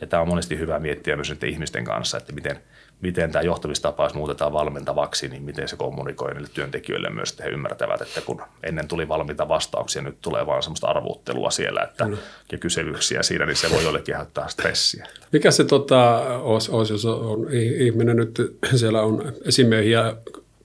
Ja 0.00 0.06
tämä 0.06 0.20
on 0.20 0.28
monesti 0.28 0.58
hyvä 0.58 0.78
miettiä 0.78 1.16
myös 1.16 1.34
ihmisten 1.46 1.84
kanssa, 1.84 2.18
että 2.18 2.32
miten– 2.32 2.62
miten 3.02 3.32
tämä 3.32 3.42
johtamistapaus 3.42 4.14
muutetaan 4.14 4.52
valmentavaksi, 4.52 5.28
niin 5.28 5.42
miten 5.42 5.68
se 5.68 5.76
kommunikoi 5.76 6.34
niille 6.34 6.48
työntekijöille 6.54 7.10
myös, 7.10 7.30
että 7.30 7.42
he 7.42 7.48
ymmärtävät, 7.48 8.00
että 8.00 8.20
kun 8.20 8.42
ennen 8.62 8.88
tuli 8.88 9.08
valmiita 9.08 9.48
vastauksia, 9.48 10.02
nyt 10.02 10.16
tulee 10.20 10.46
vaan 10.46 10.62
semmoista 10.62 10.86
arvuuttelua 10.86 11.50
siellä 11.50 11.82
että, 11.82 12.08
ja 12.52 12.58
kyselyksiä 12.58 13.22
siinä, 13.22 13.46
niin 13.46 13.56
se 13.56 13.70
voi 13.70 13.84
jollekin 13.84 14.14
aiheuttaa 14.14 14.48
stressiä. 14.48 15.06
Mikä 15.32 15.50
se 15.50 15.64
tota, 15.64 16.16
olisi, 16.42 16.70
olisi, 16.70 16.92
jos 16.92 17.04
on 17.04 17.46
ihminen 17.52 18.16
nyt, 18.16 18.58
siellä 18.74 19.02
on 19.02 19.32
esimiehiä, 19.44 20.14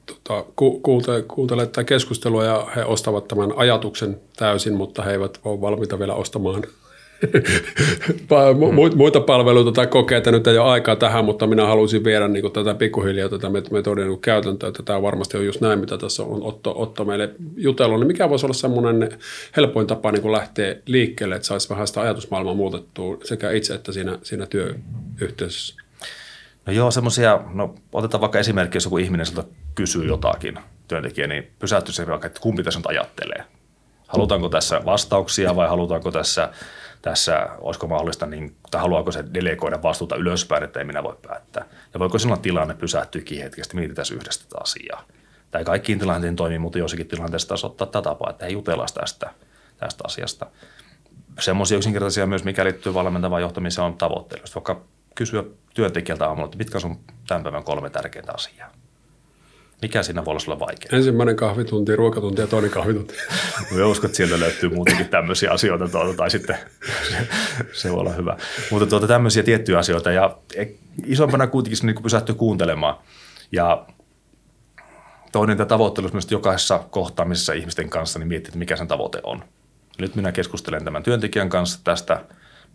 tota, 0.05 0.45
kuuntelee, 0.83 1.21
kuuntelee 1.21 1.65
tätä 1.65 1.83
keskustelua 1.83 2.45
ja 2.45 2.67
he 2.75 2.83
ostavat 2.83 3.27
tämän 3.27 3.53
ajatuksen 3.55 4.21
täysin, 4.35 4.73
mutta 4.73 5.03
he 5.03 5.11
eivät 5.11 5.39
ole 5.43 5.61
valmiita 5.61 5.99
vielä 5.99 6.13
ostamaan 6.13 6.63
muita 8.95 9.19
palveluita 9.21 9.71
tai 9.71 9.87
kokeita 9.87 10.31
nyt 10.31 10.47
ei 10.47 10.57
ole 10.57 10.71
aikaa 10.71 10.95
tähän, 10.95 11.25
mutta 11.25 11.47
minä 11.47 11.65
haluaisin 11.65 12.03
viedä 12.03 12.27
niin 12.27 12.51
tätä 12.51 12.73
pikkuhiljaa 12.73 13.29
tätä 13.29 13.49
metodin 13.49 14.07
niin 14.07 14.19
käytäntöä, 14.19 14.69
että 14.69 14.83
tämä 14.83 15.01
varmasti 15.01 15.37
on 15.37 15.45
just 15.45 15.61
näin, 15.61 15.79
mitä 15.79 15.97
tässä 15.97 16.23
on 16.23 16.43
Otto, 16.43 16.73
Otto 16.81 17.05
meille 17.05 17.29
jutellut. 17.55 17.99
Niin 17.99 18.07
mikä 18.07 18.29
voisi 18.29 18.45
olla 18.45 18.53
semmoinen 18.53 19.09
helpoin 19.57 19.87
tapa 19.87 20.11
niin 20.11 20.31
lähteä 20.31 20.75
liikkeelle, 20.85 21.35
että 21.35 21.47
saisi 21.47 21.69
vähän 21.69 21.87
sitä 21.87 22.01
ajatusmaailmaa 22.01 22.53
muutettua 22.53 23.17
sekä 23.23 23.51
itse 23.51 23.73
että 23.73 23.91
siinä, 23.91 24.19
siinä 24.23 24.45
työyhteisössä? 24.45 25.75
No 26.65 26.73
joo, 26.73 26.91
semmoisia, 26.91 27.39
no 27.53 27.75
otetaan 27.93 28.21
vaikka 28.21 28.39
esimerkki, 28.39 28.75
jos 28.75 28.83
joku 28.83 28.97
ihminen 28.97 29.25
siltä 29.25 29.43
kysyy 29.75 30.05
jotakin 30.05 30.59
työntekijä, 30.87 31.27
niin 31.27 31.51
pysähtyy 31.59 31.93
se 31.93 32.07
vaikka, 32.07 32.27
että 32.27 32.39
kumpi 32.39 32.63
tässä 32.63 32.79
nyt 32.79 32.87
ajattelee. 32.87 33.43
Halutaanko 34.07 34.49
tässä 34.49 34.81
vastauksia 34.85 35.55
vai 35.55 35.67
halutaanko 35.67 36.11
tässä 36.11 36.49
tässä, 37.01 37.47
olisiko 37.57 37.87
mahdollista, 37.87 38.25
niin, 38.25 38.55
tai 38.71 38.81
haluaako 38.81 39.11
se 39.11 39.25
delegoida 39.33 39.83
vastuuta 39.83 40.15
ylöspäin, 40.15 40.63
että 40.63 40.79
ei 40.79 40.85
minä 40.85 41.03
voi 41.03 41.17
päättää. 41.27 41.65
Ja 41.93 41.99
voiko 41.99 42.19
silloin 42.19 42.41
tilanne 42.41 42.73
pysähtyäkin 42.73 43.43
hetkestä, 43.43 43.75
mietitään 43.75 44.05
yhdessä 44.13 44.43
tätä 44.43 44.57
asiaa. 44.61 45.03
Tai 45.51 45.65
kaikkiin 45.65 45.99
tilanteisiin 45.99 46.35
toimii, 46.35 46.59
mutta 46.59 46.79
jossakin 46.79 47.07
tilanteessa 47.07 47.47
taas 47.47 47.63
ottaa 47.63 47.87
tätä 47.87 48.01
tapaa, 48.01 48.29
että 48.29 48.45
ei 48.45 48.53
jutella 48.53 48.85
tästä, 48.93 49.31
tästä 49.77 50.03
asiasta. 50.07 50.45
Semmoisia 51.39 51.77
yksinkertaisia 51.77 52.27
myös, 52.27 52.43
mikä 52.43 52.65
liittyy 52.65 52.93
valmentavaan 52.93 53.41
johtamiseen, 53.41 53.85
on 53.85 53.97
tavoitteilla. 53.97 54.45
Vaikka 54.55 54.81
kysyä 55.15 55.43
työntekijältä 55.73 56.27
aamulla, 56.27 56.45
että 56.45 56.57
mitkä 56.57 56.77
on 56.83 56.99
tämän 57.27 57.43
päivän 57.43 57.63
kolme 57.63 57.89
tärkeintä 57.89 58.33
asiaa. 58.33 58.71
Mikä 59.81 60.03
siinä 60.03 60.25
voi 60.25 60.37
olla 60.47 60.59
vaikea? 60.59 60.89
Ensimmäinen 60.97 61.35
kahvitunti, 61.35 61.95
ruokatunti 61.95 62.41
ja 62.41 62.47
toinen 62.47 62.71
kahvitunti. 62.71 63.13
Mä 63.71 63.85
uskon, 63.85 64.05
että 64.05 64.15
sieltä 64.17 64.39
löytyy 64.39 64.69
muutenkin 64.69 65.09
tämmöisiä 65.09 65.51
asioita, 65.51 65.87
tuota, 65.87 66.13
tai 66.13 66.31
sitten 66.31 66.57
se, 67.09 67.27
se 67.73 67.91
voi 67.91 67.99
olla 67.99 68.13
hyvä. 68.13 68.37
Mutta 68.71 68.87
tuota, 68.87 69.07
tämmöisiä 69.07 69.43
tiettyjä 69.43 69.79
asioita 69.79 70.11
ja 70.11 70.37
isompana 71.05 71.47
kuitenkin 71.47 71.85
niin 71.85 72.03
pysähtyy 72.03 72.35
kuuntelemaan. 72.35 72.97
Ja 73.51 73.85
toinen 75.31 75.57
tämä 75.57 75.67
tavoittelu 75.67 76.09
myös 76.13 76.31
jokaisessa 76.31 76.79
kohtaamisessa 76.89 77.53
ihmisten 77.53 77.89
kanssa, 77.89 78.19
niin 78.19 78.27
miettii, 78.27 78.49
että 78.49 78.59
mikä 78.59 78.75
sen 78.75 78.87
tavoite 78.87 79.19
on. 79.23 79.43
Nyt 79.99 80.15
minä 80.15 80.31
keskustelen 80.31 80.85
tämän 80.85 81.03
työntekijän 81.03 81.49
kanssa 81.49 81.79
tästä, 81.83 82.25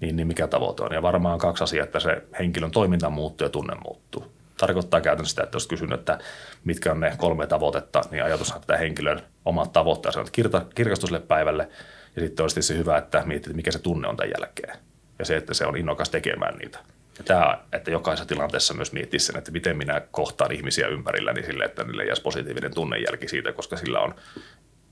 niin, 0.01 0.17
niin 0.17 0.27
mikä 0.27 0.47
tavoite 0.47 0.83
on. 0.83 0.93
Ja 0.93 1.03
varmaan 1.03 1.39
kaksi 1.39 1.65
asiaa, 1.65 1.85
että 1.85 2.01
se 2.01 2.23
henkilön 2.39 2.71
toiminta 2.71 3.11
muuttuu 3.11 3.45
ja 3.45 3.51
tunne 3.51 3.75
muuttuu 3.85 4.42
tarkoittaa 4.67 5.01
käytännössä 5.01 5.31
sitä, 5.31 5.43
että 5.43 5.57
jos 5.57 5.67
kysyn, 5.67 5.93
että 5.93 6.19
mitkä 6.65 6.93
on 6.93 7.01
ne 7.01 7.15
kolme 7.17 7.47
tavoitetta, 7.47 8.03
niin 8.11 8.25
ajatus 8.25 8.53
on, 8.53 8.57
että 8.61 8.77
henkilön 8.77 9.21
omat 9.45 9.73
tavoitteensa 9.73 10.21
on 10.21 10.27
kirkastus 10.75 11.09
sille 11.09 11.21
päivälle, 11.21 11.69
ja 12.17 12.23
sitten 12.23 12.45
olisi 12.45 12.63
se 12.63 12.77
hyvä, 12.77 12.99
että 12.99 13.23
miettii, 13.27 13.51
että 13.51 13.57
mikä 13.57 13.73
se 13.73 13.79
tunne 13.79 14.09
on 14.09 14.17
tämän 14.17 14.33
jälkeen, 14.39 14.79
ja 15.19 15.25
se, 15.25 15.37
että 15.37 15.55
se 15.55 15.67
on 15.67 15.77
innokas 15.77 16.11
tekemään 16.11 16.59
niitä. 16.59 16.79
Ja 17.19 17.25
tämä, 17.25 17.59
että 17.73 17.91
jokaisessa 17.91 18.29
tilanteessa 18.29 18.75
myös 18.75 18.93
miettii 18.93 19.21
sen, 19.21 19.39
että 19.39 19.51
miten 19.51 19.77
minä 19.77 20.03
kohtaan 20.11 20.53
ihmisiä 20.53 20.89
ympärilläni 20.89 21.41
niin 21.41 21.47
sille, 21.47 21.65
että 21.65 21.85
niille 21.85 22.05
jäisi 22.05 22.23
positiivinen 22.23 22.75
tunnejälki 22.75 23.29
siitä, 23.29 23.53
koska 23.53 23.77
sillä 23.77 24.01
on 24.01 24.15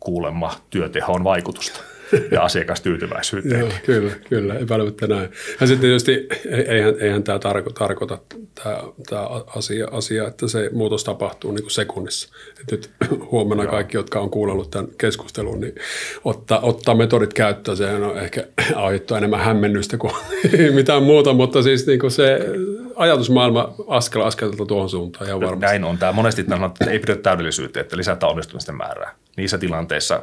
kuulemma 0.01 0.55
työtehoon 0.71 1.25
vaikutusta 1.25 1.81
ja 2.31 2.43
asiakastyytyväisyyteen. 2.43 3.61
Joo, 3.61 3.71
kyllä, 3.87 4.13
kyllä, 4.29 4.55
epäilemättä 4.55 5.07
näin. 5.07 5.31
Ja 5.61 5.67
sitten 5.67 5.81
tietysti 5.81 6.29
eihän, 6.69 6.95
eihän 7.01 7.23
tämä 7.23 7.39
tarko, 7.39 7.71
tarkoita 7.71 8.19
tämä, 8.55 8.77
tämä 9.11 9.23
asia, 9.57 9.89
asia, 9.91 10.27
että 10.27 10.49
se 10.49 10.71
muutos 10.73 11.05
tapahtuu 11.05 11.53
niin 11.53 11.63
kuin 11.63 11.71
sekunnissa. 11.71 12.29
Et 12.61 12.71
nyt 12.71 12.91
huomenna 13.31 13.65
Joo. 13.65 13.71
kaikki, 13.71 13.97
jotka 13.97 14.21
on 14.21 14.31
kuunnellut 14.31 14.71
tämän 14.71 14.89
keskustelun, 14.99 15.61
niin 15.61 15.75
ottaa, 16.25 16.61
ottaa 16.61 16.95
metodit 16.95 17.35
käyttöön. 17.35 17.77
Sehän 17.77 18.03
on 18.03 18.19
ehkä 18.19 18.47
aiheuttaa 18.75 19.19
enemmän 19.19 19.41
hämmennystä 19.41 19.97
kuin 19.97 20.13
mitään 20.75 21.03
muuta, 21.03 21.33
mutta 21.33 21.63
siis 21.63 21.87
niin 21.87 21.99
kuin 21.99 22.11
se 22.11 22.39
ajatusmaailma 22.97 23.75
askel 23.89 24.21
askelta 24.23 24.67
tuohon 24.67 24.91
suuntaan 24.91 25.27
ihan 25.27 25.41
varmasti. 25.41 25.67
Näin 25.67 25.85
on. 25.85 25.99
Tämä 25.99 26.13
monesti 26.13 26.43
että 26.67 26.91
ei 26.91 26.99
pidä 26.99 27.17
täydellisyyttä, 27.17 27.81
että 27.81 27.97
lisätään 27.97 28.31
onnistumisten 28.31 28.75
määrää. 28.75 29.15
Niissä 29.37 29.59
tilanteissa 29.59 30.23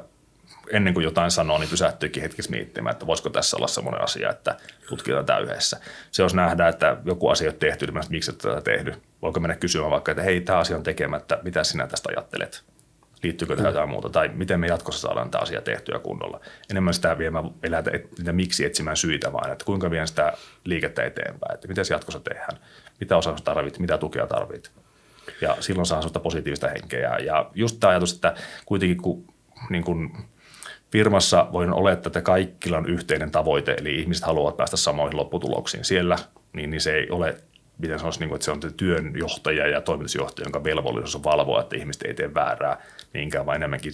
ennen 0.72 0.94
kuin 0.94 1.04
jotain 1.04 1.32
sanoo, 1.32 1.58
niin 1.58 1.70
pysähtyykin 1.70 2.24
hetkessä 2.24 2.52
miettimään, 2.52 2.92
että 2.92 3.08
voisiko 3.08 3.30
tässä 3.30 3.58
olla 3.58 3.68
sellainen 3.68 4.04
asia, 4.04 4.30
että 4.30 4.58
tutkitaan 4.90 5.26
tämä 5.26 5.40
yhdessä. 5.40 5.78
Se 6.12 6.24
jos 6.24 6.34
nähdään, 6.34 6.70
että 6.70 6.98
joku 7.06 7.30
asia 7.30 7.50
on 7.50 7.56
tehty, 7.56 7.86
niin 7.86 8.04
miksi 8.10 8.32
et 8.32 8.38
tätä 8.38 8.62
tehty. 8.62 8.94
Voiko 9.22 9.40
mennä 9.40 9.56
kysymään 9.56 9.92
vaikka, 9.92 10.12
että 10.12 10.24
hei, 10.24 10.42
tämä 10.42 10.60
asia 10.60 10.78
on 10.78 10.84
tekemättä, 10.84 11.40
mitä 11.44 11.64
sinä 11.64 11.88
tästä 11.88 12.10
ajattelet? 12.10 12.64
liittyykö 13.24 13.56
tähän 13.56 13.70
jotain 13.70 13.90
muuta, 13.90 14.10
tai 14.10 14.28
miten 14.28 14.60
me 14.60 14.68
jatkossa 14.68 15.02
saadaan 15.02 15.32
tämä 15.32 15.42
asia 15.42 15.62
tehtyä 15.62 16.00
kunnolla. 16.00 16.40
Enemmän 16.70 16.94
sitä 16.94 17.18
viemään, 17.18 17.50
elätä, 17.64 17.92
niitä 18.18 18.34
miksi 18.34 18.66
etsimään 18.66 18.98
syitä, 18.98 19.34
vaan 19.34 19.52
että 19.52 19.66
kuinka 19.66 19.92
vien 19.92 20.08
sitä 20.08 20.34
liikettä 20.64 21.04
eteenpäin, 21.04 21.54
että 21.54 21.68
miten 21.68 21.86
se 21.86 21.94
jatkossa 21.94 22.20
tehdään, 22.20 22.58
mitä 23.00 23.18
osausta 23.18 23.54
tarvit, 23.54 23.80
mitä 23.80 23.98
tukea 23.98 24.28
tarvit. 24.28 24.72
Ja 25.42 25.58
silloin 25.60 25.86
saa 25.86 26.02
sellaista 26.02 26.20
positiivista 26.20 26.68
henkeä. 26.68 27.18
Ja 27.18 27.52
just 27.56 27.78
tämä 27.80 27.92
ajatus, 27.92 28.14
että 28.14 28.36
kuitenkin 28.66 28.98
kun 28.98 29.28
niin 29.70 29.84
kun 29.84 30.12
firmassa 30.92 31.48
voin 31.52 31.74
olettaa, 31.74 32.10
että 32.10 32.22
kaikilla 32.22 32.78
on 32.78 32.90
yhteinen 32.90 33.32
tavoite, 33.32 33.76
eli 33.80 33.96
ihmiset 33.96 34.26
haluavat 34.26 34.58
päästä 34.58 34.78
samoihin 34.78 35.18
lopputuloksiin 35.18 35.86
siellä, 35.86 36.18
niin, 36.54 36.70
niin 36.70 36.82
se 36.82 36.96
ei 36.96 37.10
ole 37.10 37.38
miten 37.78 38.00
sanoisi, 38.00 38.20
niin 38.20 38.30
kuin, 38.30 38.36
että 38.36 38.46
se 38.46 38.52
on 38.52 38.60
työnjohtaja 38.78 39.68
ja 39.68 39.82
toimitusjohtaja, 39.82 40.46
jonka 40.46 40.64
velvollisuus 40.64 41.16
on 41.16 41.24
valvoa, 41.24 41.62
että 41.62 41.76
ihmiset 41.76 42.02
ei 42.02 42.14
tee 42.14 42.34
väärää 42.34 42.82
niinkään, 43.14 43.46
vaan 43.46 43.56
enemmänkin 43.56 43.92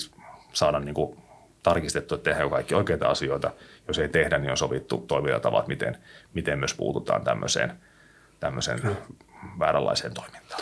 saada 0.54 0.80
niin 0.80 0.94
kuin, 0.94 1.18
tarkistettua, 1.64 2.16
että 2.16 2.30
tehdään 2.30 2.50
kaikki 2.50 2.76
oikeita 2.76 3.08
asioita. 3.08 3.52
Jos 3.88 4.00
ei 4.00 4.10
tehdä, 4.10 4.38
niin 4.38 4.52
on 4.52 4.58
sovittu 4.58 4.98
toimintatavat, 4.98 5.68
miten, 5.68 5.98
miten 6.34 6.60
myös 6.60 6.74
puututaan 6.74 7.24
tämmöiseen, 7.24 7.74
tämmöiseen 8.40 8.80
no. 8.84 8.96
vääränlaiseen 9.60 10.14
toimintaan. 10.14 10.62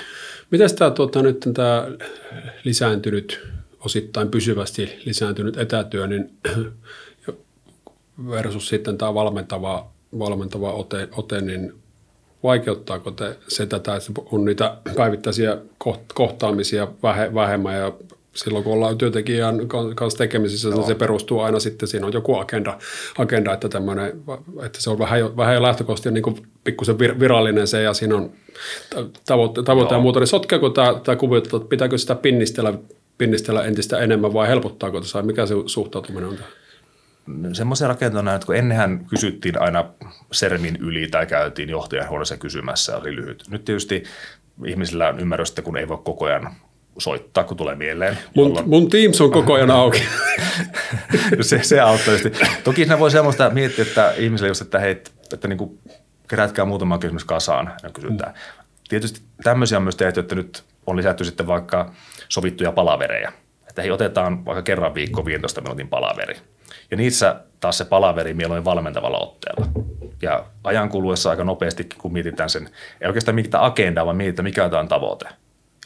Miten 0.51 0.75
tämä, 0.75 0.91
tuota, 0.91 1.21
nyt 1.21 1.47
tämä 1.53 1.87
lisääntynyt, 2.63 3.47
osittain 3.85 4.29
pysyvästi 4.29 4.99
lisääntynyt 5.05 5.57
etätyö, 5.57 6.07
niin 6.07 6.29
versus 8.29 8.67
sitten 8.67 8.97
tämä 8.97 9.13
valmentava, 9.13 9.91
valmentava 10.19 10.73
ote, 10.73 11.07
ote 11.11 11.41
niin 11.41 11.73
vaikeuttaako 12.43 13.11
te 13.11 13.37
se 13.47 13.65
tätä, 13.65 13.95
että 13.95 14.21
on 14.31 14.45
niitä 14.45 14.77
päivittäisiä 14.95 15.57
kohtaamisia 16.13 16.87
vähemmän 17.33 17.75
ja 17.75 17.91
silloin 18.35 18.63
kun 18.63 18.73
ollaan 18.73 18.97
työntekijän 18.97 19.67
kanssa 19.95 20.17
tekemisissä, 20.17 20.69
niin 20.69 20.83
se 20.83 20.95
perustuu 20.95 21.39
aina 21.39 21.59
sitten, 21.59 21.87
siinä 21.87 22.05
on 22.05 22.13
joku 22.13 22.35
agenda, 22.35 22.77
agenda 23.17 23.53
että, 23.53 23.67
että 24.65 24.81
se 24.81 24.89
on 24.89 24.99
vähän, 24.99 25.37
vähän 25.37 25.55
jo 25.55 25.61
lähtökohtaisesti 25.61 26.11
niin 26.11 26.47
pikkusen 26.63 26.99
virallinen 26.99 27.67
se 27.67 27.81
ja 27.81 27.93
siinä 27.93 28.15
on 28.15 28.31
tavoite, 29.25 29.63
tavoite 29.63 29.95
ja 29.95 30.01
muuta, 30.01 30.19
niin 30.19 30.27
sotkeeko 30.27 30.69
tämä, 30.69 31.01
tämä 31.03 31.15
kuvio, 31.15 31.37
että 31.37 31.59
pitääkö 31.69 31.97
sitä 31.97 32.15
pinnistellä, 32.15 32.73
pinnistellä 33.21 33.63
entistä 33.63 33.99
enemmän 33.99 34.33
vai 34.33 34.47
helpottaako 34.47 35.01
tässä, 35.01 35.21
mikä 35.21 35.45
se 35.45 35.53
suhtautuminen 35.65 36.29
on 36.29 36.35
tähän? 36.35 36.51
semmoisia 37.53 37.87
rakenteita, 37.87 38.35
että 38.35 38.45
kun 38.45 38.55
ennenhän 38.55 39.05
kysyttiin 39.05 39.61
aina 39.61 39.85
sermin 40.31 40.75
yli 40.75 41.07
tai 41.07 41.27
käytiin 41.27 41.69
johtajan 41.69 42.09
huoneessa 42.09 42.37
kysymässä, 42.37 42.97
oli 42.97 43.15
lyhyt. 43.15 43.43
Nyt 43.49 43.65
tietysti 43.65 44.03
ihmisillä 44.65 45.07
on 45.07 45.19
ymmärrystä, 45.19 45.61
kun 45.61 45.77
ei 45.77 45.87
voi 45.87 45.97
koko 46.03 46.25
ajan 46.25 46.55
soittaa, 46.97 47.43
kun 47.43 47.57
tulee 47.57 47.75
mieleen. 47.75 48.17
Mun, 48.35 48.47
jolloin... 48.47 48.69
mun 48.69 48.89
Teams 48.89 49.21
on 49.21 49.31
koko 49.31 49.53
ajan 49.53 49.71
auki. 49.71 50.03
se, 51.41 51.63
se 51.63 51.79
auttaa 51.79 52.15
tietysti. 52.15 52.45
Toki 52.63 52.81
siinä 52.81 52.99
voi 52.99 53.11
semmoista 53.11 53.49
miettiä, 53.49 53.85
että 53.85 54.13
ihmisille 54.17 54.47
just, 54.47 54.61
että 54.61 54.79
hei, 54.79 54.91
että 55.33 55.47
niin 55.47 55.57
kuin 55.57 55.79
kerätkää 56.27 56.65
muutama 56.65 56.97
kysymys 56.97 57.25
kasaan 57.25 57.71
ja 57.83 57.89
kysytään. 57.89 58.33
Mm. 58.33 58.65
Tietysti 58.89 59.21
tämmöisiä 59.43 59.77
on 59.77 59.83
myös 59.83 59.95
tehty, 59.95 60.19
että 60.19 60.35
nyt 60.35 60.63
on 60.87 60.97
lisätty 60.97 61.23
sitten 61.23 61.47
vaikka 61.47 61.91
sovittuja 62.31 62.71
palavereja. 62.71 63.31
Että 63.69 63.81
hei, 63.81 63.91
otetaan 63.91 64.45
vaikka 64.45 64.61
kerran 64.61 64.93
viikko 64.93 65.25
15 65.25 65.61
minuutin 65.61 65.87
palaveri. 65.87 66.35
Ja 66.91 66.97
niissä 66.97 67.35
taas 67.59 67.77
se 67.77 67.85
palaveri 67.85 68.33
mieluummin 68.33 68.65
valmentavalla 68.65 69.17
otteella. 69.19 69.65
Ja 70.21 70.45
ajan 70.63 70.89
kuluessa 70.89 71.29
aika 71.29 71.43
nopeasti, 71.43 71.87
kun 71.97 72.13
mietitään 72.13 72.49
sen, 72.49 72.69
ei 73.01 73.07
oikeastaan 73.07 73.35
mitään 73.35 73.63
agendaa, 73.63 74.05
vaan 74.05 74.17
mietitään, 74.17 74.43
mikä 74.43 74.65
on 74.79 74.87
tavoite. 74.87 75.25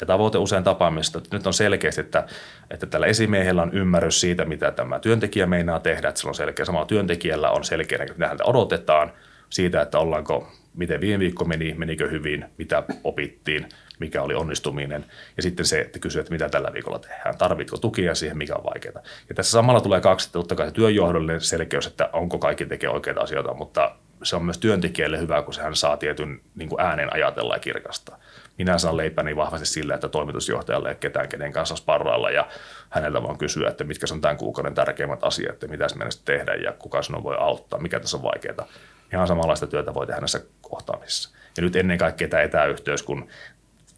Ja 0.01 0.05
tavoite 0.07 0.37
usein 0.37 0.63
tapaamista, 0.63 1.17
että 1.17 1.37
nyt 1.37 1.47
on 1.47 1.53
selkeästi, 1.53 2.01
että, 2.01 2.27
että 2.71 2.85
tällä 2.85 3.07
esimiehellä 3.07 3.61
on 3.61 3.73
ymmärrys 3.73 4.21
siitä, 4.21 4.45
mitä 4.45 4.71
tämä 4.71 4.99
työntekijä 4.99 5.45
meinaa 5.45 5.79
tehdä, 5.79 6.09
että 6.09 6.27
on 6.27 6.35
selkeä, 6.35 6.65
samalla 6.65 6.85
työntekijällä 6.85 7.51
on 7.51 7.63
selkeä, 7.63 8.05
mitä 8.13 8.27
häntä 8.27 8.43
odotetaan 8.43 9.11
siitä, 9.49 9.81
että 9.81 9.99
ollaanko, 9.99 10.51
miten 10.73 11.01
viime 11.01 11.19
viikko 11.19 11.45
meni, 11.45 11.73
menikö 11.73 12.09
hyvin, 12.09 12.45
mitä 12.57 12.83
opittiin, 13.03 13.69
mikä 13.99 14.21
oli 14.21 14.35
onnistuminen. 14.35 15.05
Ja 15.37 15.43
sitten 15.43 15.65
se, 15.65 15.81
että 15.81 15.99
kysyy, 15.99 16.19
että 16.19 16.33
mitä 16.33 16.49
tällä 16.49 16.73
viikolla 16.73 16.99
tehdään, 16.99 17.37
tarvitko 17.37 17.77
tukia 17.77 18.15
siihen, 18.15 18.37
mikä 18.37 18.55
on 18.55 18.63
vaikeaa. 18.63 19.01
Ja 19.29 19.35
tässä 19.35 19.51
samalla 19.51 19.81
tulee 19.81 20.01
kaksi, 20.01 20.31
totta 20.31 20.55
kai 20.55 20.67
se 20.67 20.73
työnjohdollinen 20.73 21.41
selkeys, 21.41 21.87
että 21.87 22.09
onko 22.13 22.37
kaikki 22.37 22.65
tekee 22.65 22.89
oikeita 22.89 23.21
asioita, 23.21 23.53
mutta 23.53 23.95
se 24.23 24.35
on 24.35 24.45
myös 24.45 24.57
työntekijälle 24.57 25.19
hyvä, 25.19 25.41
kun 25.41 25.53
hän 25.61 25.75
saa 25.75 25.97
tietyn 25.97 26.41
niin 26.55 26.69
kuin 26.69 26.81
äänen 26.81 27.13
ajatella 27.13 27.55
ja 27.55 27.59
kirkastaa. 27.59 28.19
Minä 28.57 28.77
saan 28.77 28.97
leipäni 28.97 29.35
vahvasti 29.35 29.65
sillä, 29.65 29.95
että 29.95 30.09
toimitusjohtajalle 30.09 30.89
ei 30.89 30.95
ketään 30.95 31.29
kenen 31.29 31.53
kanssa 31.53 31.75
sparrailla 31.75 32.29
ja 32.29 32.47
häneltä 32.89 33.23
vaan 33.23 33.37
kysyä, 33.37 33.69
että 33.69 33.83
mitkä 33.83 34.05
on 34.11 34.21
tämän 34.21 34.37
kuukauden 34.37 34.73
tärkeimmät 34.73 35.23
asiat, 35.23 35.53
että 35.53 35.67
mitä 35.67 35.87
meidän 35.95 36.11
tehdä 36.25 36.53
ja 36.53 36.71
kuka 36.71 37.01
sinua 37.01 37.23
voi 37.23 37.35
auttaa, 37.39 37.79
mikä 37.79 37.99
tässä 37.99 38.17
on 38.17 38.23
vaikeaa. 38.23 38.67
Ihan 39.13 39.27
samanlaista 39.27 39.67
työtä 39.67 39.93
voi 39.93 40.07
tehdä 40.07 40.21
näissä 40.21 40.41
kohtaamisissa. 40.61 41.29
Ja 41.57 41.63
nyt 41.63 41.75
ennen 41.75 41.97
kaikkea 41.97 42.27
tämä 42.27 42.43
etäyhteys, 42.43 43.03
kun 43.03 43.27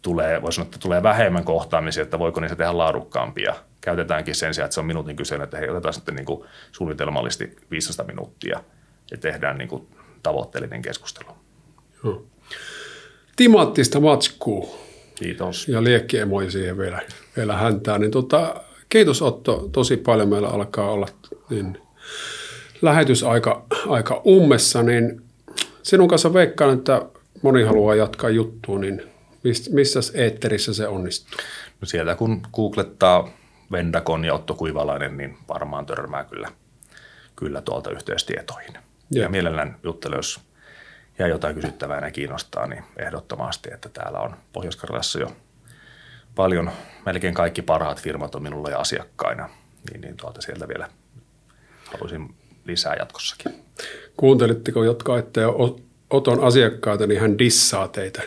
tulee, 0.02 0.42
voisi 0.42 0.56
sanoa, 0.56 0.66
että 0.66 0.78
tulee 0.78 1.02
vähemmän 1.02 1.44
kohtaamisia, 1.44 2.02
että 2.02 2.18
voiko 2.18 2.40
niistä 2.40 2.56
tehdä 2.56 2.78
laadukkaampia. 2.78 3.54
Käytetäänkin 3.80 4.34
sen 4.34 4.54
sijaan, 4.54 4.66
että 4.66 4.74
se 4.74 4.80
on 4.80 4.86
minuutin 4.86 5.16
kysely, 5.16 5.42
että 5.42 5.58
hei, 5.58 5.68
otetaan 5.68 5.94
sitten 5.94 6.14
niin 6.14 6.26
kuin 6.26 6.44
suunnitelmallisesti 6.72 7.56
15 7.70 8.04
minuuttia 8.04 8.60
ja 9.10 9.18
tehdään 9.18 9.58
niin 9.58 9.68
kuin 9.68 9.86
tavoitteellinen 10.22 10.82
keskustelu. 10.82 11.30
Joo. 12.04 12.24
Timanttista 13.36 14.00
matskuu. 14.00 14.78
Kiitos. 15.14 15.68
Ja 15.68 15.84
liekkiemoja 15.84 16.50
siihen 16.50 16.78
vielä, 16.78 17.00
vielä 17.36 17.56
häntää. 17.56 17.98
Niin 17.98 18.10
tota, 18.10 18.54
kiitos 18.88 19.22
Otto 19.22 19.68
tosi 19.72 19.96
paljon. 19.96 20.28
Meillä 20.28 20.48
alkaa 20.48 20.90
olla 20.90 21.08
niin 21.50 21.78
lähetysaika 22.82 23.66
aika 23.88 24.22
ummessa, 24.26 24.82
niin 24.82 25.22
sinun 25.82 26.08
kanssa 26.08 26.34
veikkaan, 26.34 26.78
että 26.78 27.02
moni 27.42 27.62
haluaa 27.62 27.94
jatkaa 27.94 28.30
juttua, 28.30 28.78
niin 28.78 29.02
missä 29.70 30.00
eetterissä 30.14 30.74
se 30.74 30.88
onnistuu? 30.88 31.40
No 31.80 31.86
sieltä 31.86 32.14
kun 32.14 32.42
googlettaa 32.52 33.28
Vendakon 33.72 34.24
ja 34.24 34.34
Otto 34.34 34.54
Kuivalainen, 34.54 35.16
niin 35.16 35.38
varmaan 35.48 35.86
törmää 35.86 36.24
kyllä, 36.24 36.48
kyllä 37.36 37.60
tuolta 37.60 37.90
yhteystietoihin. 37.90 38.74
Ja, 39.10 39.22
ja 39.22 39.28
mielellään 39.28 39.76
juttelen, 39.82 40.16
jos 40.16 40.40
jää 41.18 41.28
jotain 41.28 41.54
kysyttävää 41.54 42.00
ja 42.00 42.10
kiinnostaa, 42.10 42.66
niin 42.66 42.84
ehdottomasti, 42.96 43.70
että 43.74 43.88
täällä 43.88 44.20
on 44.20 44.36
pohjois 44.52 44.78
jo 45.20 45.36
paljon, 46.34 46.70
melkein 47.06 47.34
kaikki 47.34 47.62
parhaat 47.62 48.00
firmat 48.00 48.34
on 48.34 48.42
minulla 48.42 48.70
ja 48.70 48.78
asiakkaina, 48.78 49.48
niin, 49.90 50.00
niin 50.00 50.16
tuolta 50.16 50.40
sieltä 50.40 50.68
vielä 50.68 50.88
haluaisin 51.84 52.34
lisää 52.64 52.94
jatkossakin. 52.94 53.64
Kuuntelitteko, 54.16 54.84
jotka 54.84 55.18
ette 55.18 55.46
ole 55.46 55.80
Oton 56.10 56.44
asiakkaita, 56.44 57.06
niin 57.06 57.20
hän 57.20 57.38
dissaa 57.38 57.88
teitä. 57.88 58.22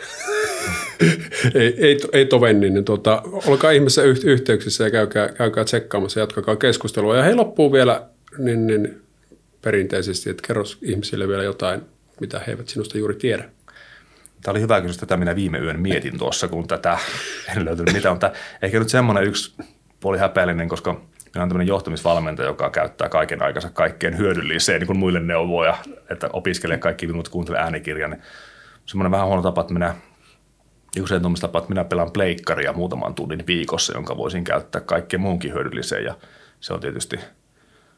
Ei, 1.56 1.76
ei, 1.78 1.98
ei 2.14 2.26
tovenni, 2.26 2.70
niin 2.70 2.86
tuota, 2.86 3.22
olkaa 3.48 3.72
ihmeessä 3.72 4.02
yhteyksissä 4.04 4.84
ja 4.84 4.92
käykää, 4.92 5.30
käykää 5.30 5.64
tsekkaamassa 5.64 6.20
ja 6.20 6.24
jatkakaa 6.24 6.56
keskustelua. 6.56 7.18
Ja 7.18 7.24
hei 7.24 7.36
loppuu 7.36 7.72
vielä 7.72 8.08
niin, 8.38 8.68
niin 8.68 9.02
perinteisesti, 9.62 10.30
että 10.30 10.48
kerro 10.48 10.64
ihmisille 10.82 11.28
vielä 11.28 11.44
jotain, 11.44 11.82
mitä 12.20 12.40
he 12.40 12.52
eivät 12.52 12.70
sinusta 12.70 12.98
juuri 12.98 13.16
tiedä. 13.16 13.44
Tämä 14.42 14.54
oli 14.54 14.62
hyvä 14.62 14.82
kysymys, 14.82 14.98
tätä 14.98 15.18
minä 15.18 15.36
viime 15.36 15.60
yön 15.60 15.80
mietin 15.80 16.18
tuossa, 16.18 16.48
kun 16.48 16.68
tätä 16.68 16.98
en 17.58 17.66
löytynyt 17.66 17.94
mitä, 17.94 18.12
mutta 18.12 18.32
ehkä 18.62 18.80
nyt 18.80 18.90
semmoinen 18.90 19.24
yksi 19.24 19.54
puoli 20.00 20.18
häpeällinen, 20.18 20.70
koska 20.70 21.02
minä 21.34 21.44
on 21.44 21.50
tämmöinen 21.50 21.68
johtamisvalmentaja, 21.68 22.48
joka 22.48 22.70
käyttää 22.70 23.10
kaiken 23.10 23.42
aikansa 23.42 23.70
kaikkeen 23.70 24.18
hyödylliseen 24.18 24.80
niin 24.80 24.88
kuin 24.88 25.00
muille 25.00 25.20
neuvoja, 25.20 25.78
että 26.10 26.30
opiskelee 26.34 26.78
kaikki 26.78 27.08
minut, 27.08 27.30
kuuntelee 27.30 27.62
äänikirjan. 27.62 28.12
Niin 28.12 28.22
semmoinen 28.86 29.12
vähän 29.12 29.28
huono 29.28 29.42
tapa, 29.42 29.62
että 29.62 29.74
minä 29.74 29.96
usein 31.00 31.22
tuommoista 31.22 31.48
tapa, 31.48 31.60
että 31.60 31.70
minä 31.70 31.84
pelaan 31.84 32.12
pleikkaria 32.12 32.74
muutaman 32.74 33.14
tunnin 33.14 33.44
viikossa, 33.48 33.94
jonka 33.94 34.18
voisin 34.18 34.44
käyttää 34.44 34.82
kaikkeen 34.82 35.22
muunkin 35.22 35.54
hyödylliseen 35.54 36.04
ja 36.04 36.16
se 36.60 36.74
on 36.74 36.80
tietysti 36.80 37.20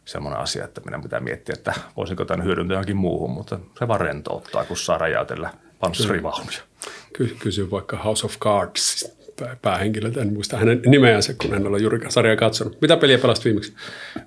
semmoinen 0.06 0.40
asia, 0.40 0.66
että 0.66 0.82
minä 0.86 1.00
pitää 1.00 1.20
miettiä, 1.20 1.56
että 1.58 1.74
voisinko 1.98 2.26
tämän 2.26 2.46
hyödyntää 2.46 2.76
johonkin 2.76 2.98
muuhun, 2.98 3.32
mutta 3.32 3.60
se 3.80 3.88
vaan 3.88 4.02
rentouttaa, 4.02 4.66
kun 4.66 4.78
saa 4.78 4.98
räjäytellä 4.98 5.50
panssarivaunuja. 5.80 6.60
Ky- 7.14 7.36
kysy 7.40 7.72
vaikka 7.72 7.98
House 7.98 8.26
of 8.26 8.40
Cards 8.40 9.14
päähenkilöltä, 9.62 10.22
en 10.22 10.34
muista 10.34 10.58
hänen 10.58 10.82
nimeänsä, 10.86 11.34
kun 11.34 11.54
en 11.54 11.68
ole 11.68 11.80
juuri 11.80 12.00
sarjaa 12.10 12.36
katsonut. 12.36 12.82
Mitä 12.82 12.98
peliä 12.98 13.18
pelasit 13.18 13.46
viimeksi? 13.46 13.74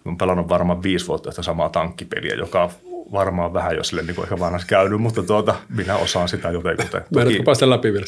Olen 0.04 0.18
pelannut 0.18 0.48
varmaan 0.48 0.82
viisi 0.82 1.06
vuotta 1.06 1.30
sitä 1.30 1.42
samaa 1.42 1.68
tankkipeliä, 1.68 2.34
joka 2.34 2.70
varmaan 3.12 3.52
vähän 3.52 3.76
jo 3.76 3.84
sille 3.84 4.02
niin 4.02 4.22
ehkä 4.22 4.38
vanhassa 4.38 4.66
käynyt, 4.66 5.00
mutta 5.00 5.22
tuota, 5.22 5.54
minä 5.76 5.96
osaan 5.96 6.28
sitä 6.28 6.50
jotenkin. 6.50 6.86
Meidätkö 7.14 7.42
päästä 7.44 7.70
läpi 7.70 7.92
vielä? 7.92 8.06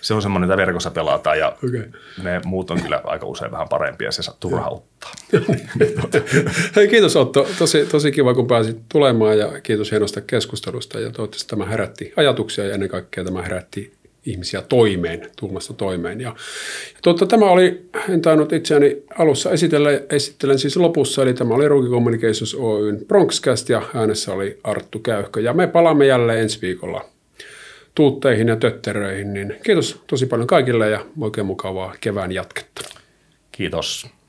Se 0.00 0.14
on 0.14 0.22
semmoinen, 0.22 0.50
että 0.50 0.56
verkossa 0.56 0.90
pelataan 0.90 1.38
ja 1.38 1.48
okay. 1.48 1.84
ne 2.22 2.40
muut 2.44 2.70
on 2.70 2.82
kyllä 2.82 3.00
aika 3.04 3.26
usein 3.26 3.50
vähän 3.50 3.68
parempia 3.68 4.08
ja 4.08 4.12
se 4.12 4.32
turhauttaa. 4.40 5.12
Hei, 6.76 6.88
kiitos 6.88 7.16
Otto. 7.16 7.46
Tosi, 7.58 7.86
tosi 7.86 8.12
kiva, 8.12 8.34
kun 8.34 8.46
pääsit 8.46 8.78
tulemaan 8.88 9.38
ja 9.38 9.60
kiitos 9.62 9.90
hienosta 9.90 10.20
keskustelusta 10.20 11.00
ja 11.00 11.10
toivottavasti 11.10 11.48
tämä 11.48 11.66
herätti 11.66 12.12
ajatuksia 12.16 12.66
ja 12.66 12.74
ennen 12.74 12.88
kaikkea 12.88 13.24
tämä 13.24 13.42
herätti 13.42 13.99
ihmisiä 14.26 14.62
toimeen, 14.62 15.30
tuumasta 15.36 15.72
toimeen. 15.72 16.20
Ja, 16.20 16.28
ja 16.94 17.00
totta, 17.02 17.26
tämä 17.26 17.50
oli, 17.50 17.82
en 18.08 18.22
tainnut 18.22 18.52
itseäni 18.52 19.02
alussa 19.18 19.50
esitellä, 19.50 19.90
esittelen 20.10 20.58
siis 20.58 20.76
lopussa, 20.76 21.22
eli 21.22 21.34
tämä 21.34 21.54
oli 21.54 21.68
Ruki 21.68 21.88
Communications 21.88 22.54
Oyn 22.54 23.06
Bronxcast 23.06 23.68
ja 23.68 23.82
äänessä 23.94 24.32
oli 24.32 24.58
Arttu 24.64 24.98
Käyhkö. 24.98 25.40
Ja 25.40 25.52
me 25.52 25.66
palaamme 25.66 26.06
jälleen 26.06 26.40
ensi 26.40 26.58
viikolla 26.62 27.04
tuutteihin 27.94 28.48
ja 28.48 28.56
tötteröihin, 28.56 29.32
niin 29.32 29.56
kiitos 29.64 30.02
tosi 30.06 30.26
paljon 30.26 30.46
kaikille 30.46 30.90
ja 30.90 31.06
oikein 31.20 31.46
mukavaa 31.46 31.94
kevään 32.00 32.32
jatketta. 32.32 32.82
Kiitos. 33.52 34.19